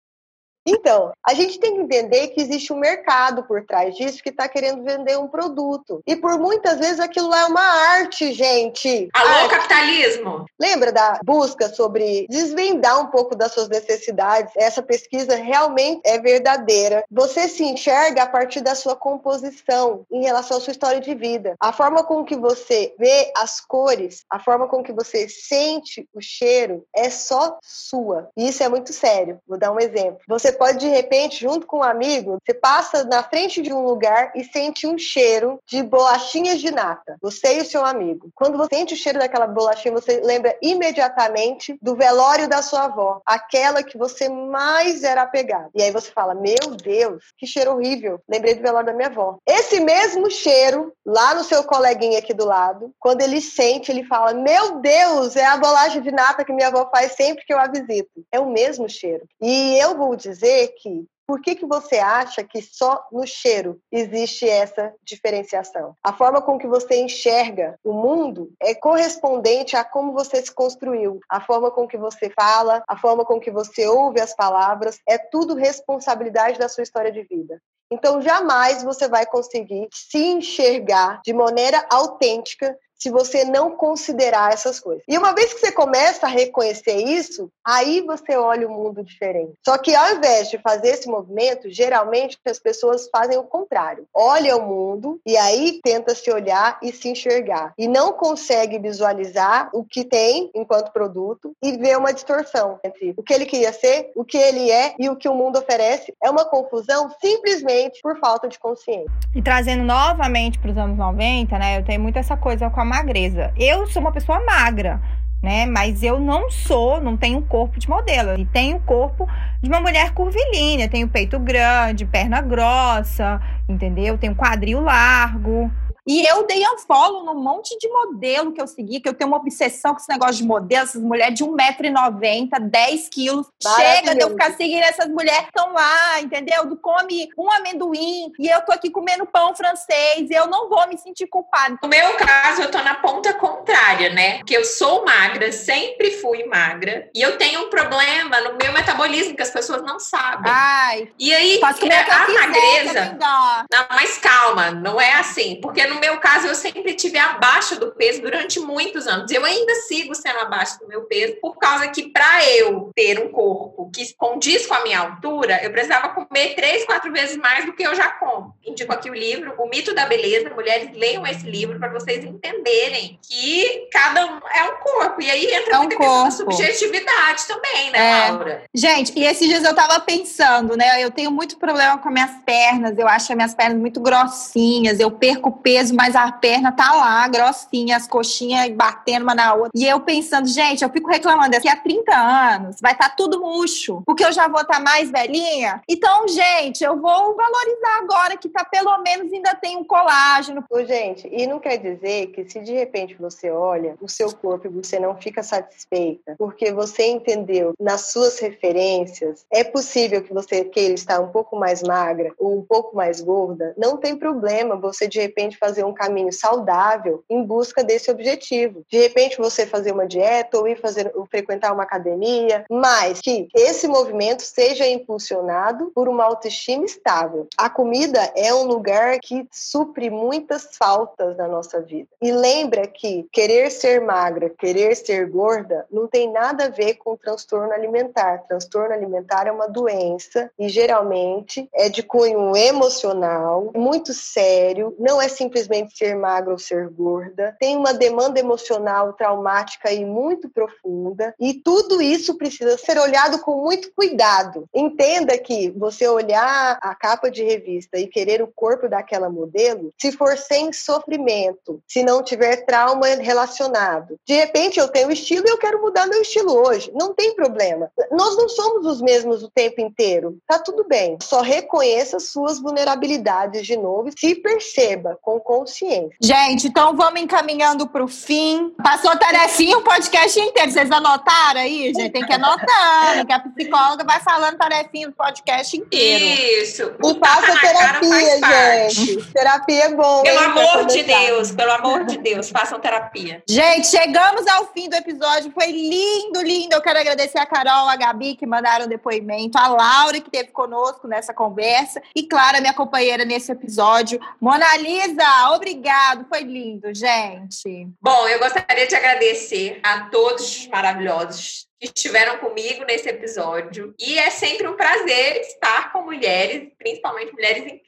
[0.66, 4.48] Então, a gente tem que entender que existe um mercado por trás disso que está
[4.48, 6.02] querendo vender um produto.
[6.04, 9.08] E por muitas vezes aquilo lá é uma arte, gente.
[9.14, 9.50] Alô, Arte.
[9.50, 10.46] capitalismo?
[10.58, 14.52] Lembra da busca sobre desvendar um pouco das suas necessidades?
[14.56, 17.04] Essa pesquisa realmente é verdadeira.
[17.10, 21.54] Você se enxerga a partir da sua composição em relação à sua história de vida.
[21.60, 26.20] A forma com que você vê as cores, a forma com que você sente o
[26.20, 28.28] cheiro é só sua.
[28.36, 29.38] E isso é muito sério.
[29.46, 30.20] Vou dar um exemplo.
[30.26, 34.32] Você pode, de repente, junto com um amigo, você passa na frente de um lugar
[34.34, 37.16] e sente um cheiro de bolachinhas de nata.
[37.20, 38.30] Você e o seu amigo.
[38.34, 43.20] Quando você sente o cheiro daquela bolachinha, você lembra imediatamente do velório da sua avó,
[43.24, 45.70] aquela que você mais era apegado.
[45.74, 48.20] E aí você fala: Meu Deus, que cheiro horrível.
[48.28, 49.38] Lembrei do velório da minha avó.
[49.46, 54.32] Esse mesmo cheiro, lá no seu coleguinha aqui do lado, quando ele sente, ele fala:
[54.32, 57.66] Meu Deus, é a bolacha de nata que minha avó faz sempre que eu a
[57.66, 58.24] visito.
[58.32, 59.24] É o mesmo cheiro.
[59.40, 64.48] E eu vou dizer que por que, que você acha que só no cheiro existe
[64.48, 65.94] essa diferenciação?
[66.02, 71.18] A forma com que você enxerga o mundo é correspondente a como você se construiu.
[71.28, 75.18] A forma com que você fala, a forma com que você ouve as palavras, é
[75.18, 77.60] tudo responsabilidade da sua história de vida.
[77.90, 84.80] Então, jamais você vai conseguir se enxergar de maneira autêntica se você não considerar essas
[84.80, 85.02] coisas.
[85.08, 89.52] E uma vez que você começa a reconhecer isso, aí você olha o mundo diferente.
[89.64, 94.06] Só que ao invés de fazer esse movimento, geralmente as pessoas fazem o contrário.
[94.14, 97.72] Olha o mundo e aí tenta se olhar e se enxergar.
[97.78, 103.22] E não consegue visualizar o que tem enquanto produto e vê uma distorção entre o
[103.22, 106.14] que ele queria ser, o que ele é e o que o mundo oferece.
[106.22, 109.10] É uma confusão simplesmente por falta de consciência.
[109.34, 111.78] E trazendo novamente para os anos 90, né?
[111.78, 113.52] Eu tenho muito essa coisa com a magreza.
[113.56, 115.00] Eu sou uma pessoa magra,
[115.42, 115.66] né?
[115.66, 118.38] Mas eu não sou, não tenho corpo de modelo.
[118.38, 119.28] E tenho corpo
[119.62, 120.88] de uma mulher curvilínea.
[120.88, 124.16] Tenho peito grande, perna grossa, entendeu?
[124.16, 125.70] Tenho quadril largo.
[126.06, 129.38] E eu dei unfollow num monte de modelo que eu segui, que eu tenho uma
[129.38, 133.46] obsessão com esse negócio de modelo, essas mulheres de 1,90m, 10 quilos.
[133.76, 136.66] Chega de eu ficar seguindo essas mulheres que estão lá, entendeu?
[136.66, 140.86] Do come um amendoim e eu tô aqui comendo pão francês e eu não vou
[140.88, 141.76] me sentir culpada.
[141.82, 144.38] No meu caso, eu tô na ponta contrária, né?
[144.38, 149.34] Porque eu sou magra, sempre fui magra e eu tenho um problema no meu metabolismo
[149.34, 150.50] que as pessoas não sabem.
[150.52, 151.08] Ai.
[151.18, 153.18] E aí, é, a magreza.
[153.18, 155.58] Não, mas calma, não é assim.
[155.60, 159.30] Porque no meu caso, eu sempre tive abaixo do peso durante muitos anos.
[159.30, 163.28] Eu ainda sigo sendo abaixo do meu peso, por causa que, para eu ter um
[163.30, 167.72] corpo que condiz com a minha altura, eu precisava comer três, quatro vezes mais do
[167.72, 168.54] que eu já como.
[168.64, 170.50] Indico aqui o livro, O Mito da Beleza.
[170.50, 175.22] Mulheres, leiam esse livro para vocês entenderem que cada um é um corpo.
[175.22, 176.30] E aí entra é um corpo.
[176.30, 178.30] subjetividade também, né, é.
[178.30, 178.62] Laura?
[178.74, 181.02] Gente, e esses dias eu tava pensando, né?
[181.02, 185.10] Eu tenho muito problema com minhas pernas, eu acho as minhas pernas muito grossinhas, eu
[185.10, 189.70] perco peso, mas a perna tá lá, grossinha, as coxinhas batendo uma na outra.
[189.74, 193.40] E eu pensando, gente, eu fico reclamando, daqui a 30 anos vai estar tá tudo
[193.40, 195.82] murcho, porque eu já vou estar tá mais velhinha.
[195.88, 200.64] Então, gente, eu vou valorizar agora que tá pelo menos ainda tem um colágeno.
[200.70, 204.66] Ô, gente, e não quer dizer que se de repente você olha o seu corpo
[204.66, 210.64] e você não fica satisfeita, porque você entendeu nas suas referências, é possível que você
[210.64, 215.06] queira estar um pouco mais magra ou um pouco mais gorda, não tem problema você
[215.06, 218.84] de repente fazer um caminho saudável em busca desse objetivo.
[218.88, 223.48] De repente você fazer uma dieta ou ir fazer ou frequentar uma academia, mas que
[223.54, 227.48] esse movimento seja impulsionado por uma autoestima estável.
[227.56, 232.08] A comida é um lugar que supre muitas faltas na nossa vida.
[232.22, 237.16] E lembra que querer ser magra, querer ser gorda, não tem nada a ver com
[237.16, 238.44] transtorno alimentar.
[238.46, 245.28] Transtorno alimentar é uma doença e geralmente é de cunho emocional, muito sério, não é
[245.28, 245.55] simplesmente
[245.96, 252.00] ser magra ou ser gorda, tem uma demanda emocional traumática e muito profunda, e tudo
[252.00, 254.68] isso precisa ser olhado com muito cuidado.
[254.74, 260.12] Entenda que você olhar a capa de revista e querer o corpo daquela modelo, se
[260.12, 264.18] for sem sofrimento, se não tiver trauma relacionado.
[264.26, 266.90] De repente eu tenho estilo e eu quero mudar meu estilo hoje.
[266.94, 267.90] Não tem problema.
[268.10, 270.38] Nós não somos os mesmos o tempo inteiro.
[270.46, 271.18] Tá tudo bem.
[271.22, 276.10] Só reconheça suas vulnerabilidades de novo se perceba com consciência.
[276.20, 278.74] Gente, então vamos encaminhando para o fim.
[278.82, 280.72] Passou a tarefinha o podcast inteiro.
[280.72, 282.10] Vocês anotaram aí, gente?
[282.10, 286.24] Tem que anotar, que a psicóloga vai falando tarefinha do podcast inteiro.
[286.62, 286.92] Isso.
[287.00, 289.32] O e faça terapia, gente.
[289.32, 290.22] Terapia é bom.
[290.22, 293.42] Pelo hein, amor de Deus, pelo amor de Deus, façam terapia.
[293.48, 295.52] Gente, chegamos ao fim do episódio.
[295.52, 296.74] Foi lindo, lindo.
[296.74, 301.06] Eu quero agradecer a Carol, a Gabi que mandaram depoimento, a Laura que esteve conosco
[301.06, 305.35] nessa conversa e, claro, a minha companheira nesse episódio, Mona Lisa.
[305.54, 307.88] Obrigado, foi lindo, gente.
[308.00, 313.94] Bom, eu gostaria de agradecer a todos maravilhosos que estiveram comigo nesse episódio.
[314.00, 317.85] E é sempre um prazer estar com mulheres, principalmente mulheres incríveis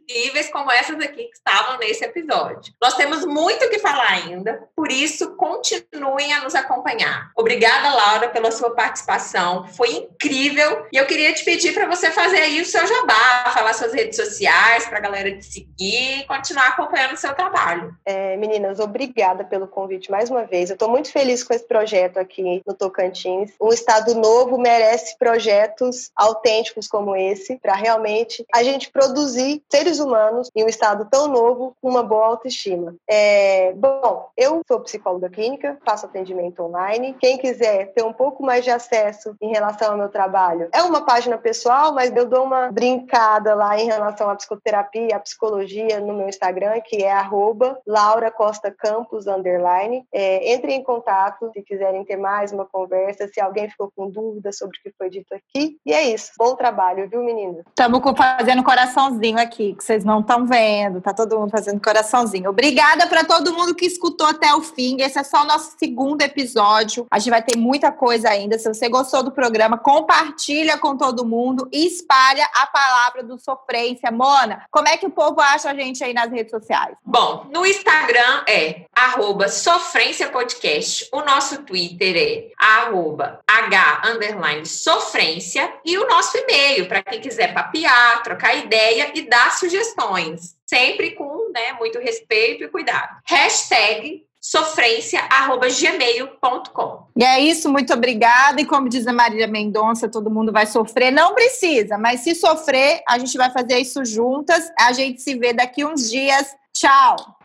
[0.53, 2.73] como essas aqui que estavam nesse episódio.
[2.81, 7.31] Nós temos muito o que falar ainda, por isso continuem a nos acompanhar.
[7.37, 9.67] Obrigada, Laura, pela sua participação.
[9.69, 10.87] Foi incrível.
[10.93, 14.17] E eu queria te pedir para você fazer aí o seu jabá, falar suas redes
[14.17, 17.95] sociais para a galera te seguir e continuar acompanhando o seu trabalho.
[18.05, 20.71] É, meninas, obrigada pelo convite mais uma vez.
[20.71, 23.53] Eu estou muito feliz com esse projeto aqui no Tocantins.
[23.61, 30.51] Um Estado novo merece projetos autênticos como esse, para realmente a gente produzir seres humanos
[30.55, 32.95] em um Estado tão novo com uma boa autoestima.
[33.09, 37.17] É, bom, eu sou psicóloga clínica, faço atendimento online.
[37.19, 41.05] Quem quiser ter um pouco mais de acesso em relação ao meu trabalho, é uma
[41.05, 46.15] página pessoal, mas eu dou uma brincada lá em relação à psicoterapia, à psicologia no
[46.15, 50.05] meu Instagram, que é arroba Laura Costa Campos, underline.
[50.13, 54.53] É, entre em contato se quiserem ter mais uma conversa, se alguém ficou com dúvida
[54.53, 55.79] sobre o que foi dito aqui.
[55.85, 56.33] E é isso.
[56.39, 57.65] Bom trabalho, viu, menina?
[57.69, 61.01] Estamos fazendo coraçãozinho aqui, vocês não estão vendo.
[61.01, 62.51] Tá todo mundo fazendo coraçãozinho.
[62.51, 65.01] Obrigada para todo mundo que escutou até o fim.
[65.01, 67.07] Esse é só o nosso segundo episódio.
[67.11, 68.59] A gente vai ter muita coisa ainda.
[68.59, 74.11] Se você gostou do programa, compartilha com todo mundo e espalha a palavra do sofrência.
[74.11, 76.95] Mona, como é que o povo acha a gente aí nas redes sociais?
[77.05, 81.09] Bom, no Instagram é arroba sofrência podcast.
[81.13, 87.55] O nosso Twitter é arroba H underline sofrência e o nosso e-mail para quem quiser
[87.55, 90.57] papiar, trocar ideia e dar sugestões.
[90.67, 93.19] Sempre com né, muito respeito e cuidado.
[93.27, 97.09] Hashtag sofrência@gmail.com.
[97.17, 98.61] E é isso, muito obrigada.
[98.61, 101.11] E como diz a Marília Mendonça, todo mundo vai sofrer.
[101.11, 104.71] Não precisa, mas se sofrer, a gente vai fazer isso juntas.
[104.79, 106.55] A gente se vê daqui uns dias.
[106.73, 107.38] Tchau!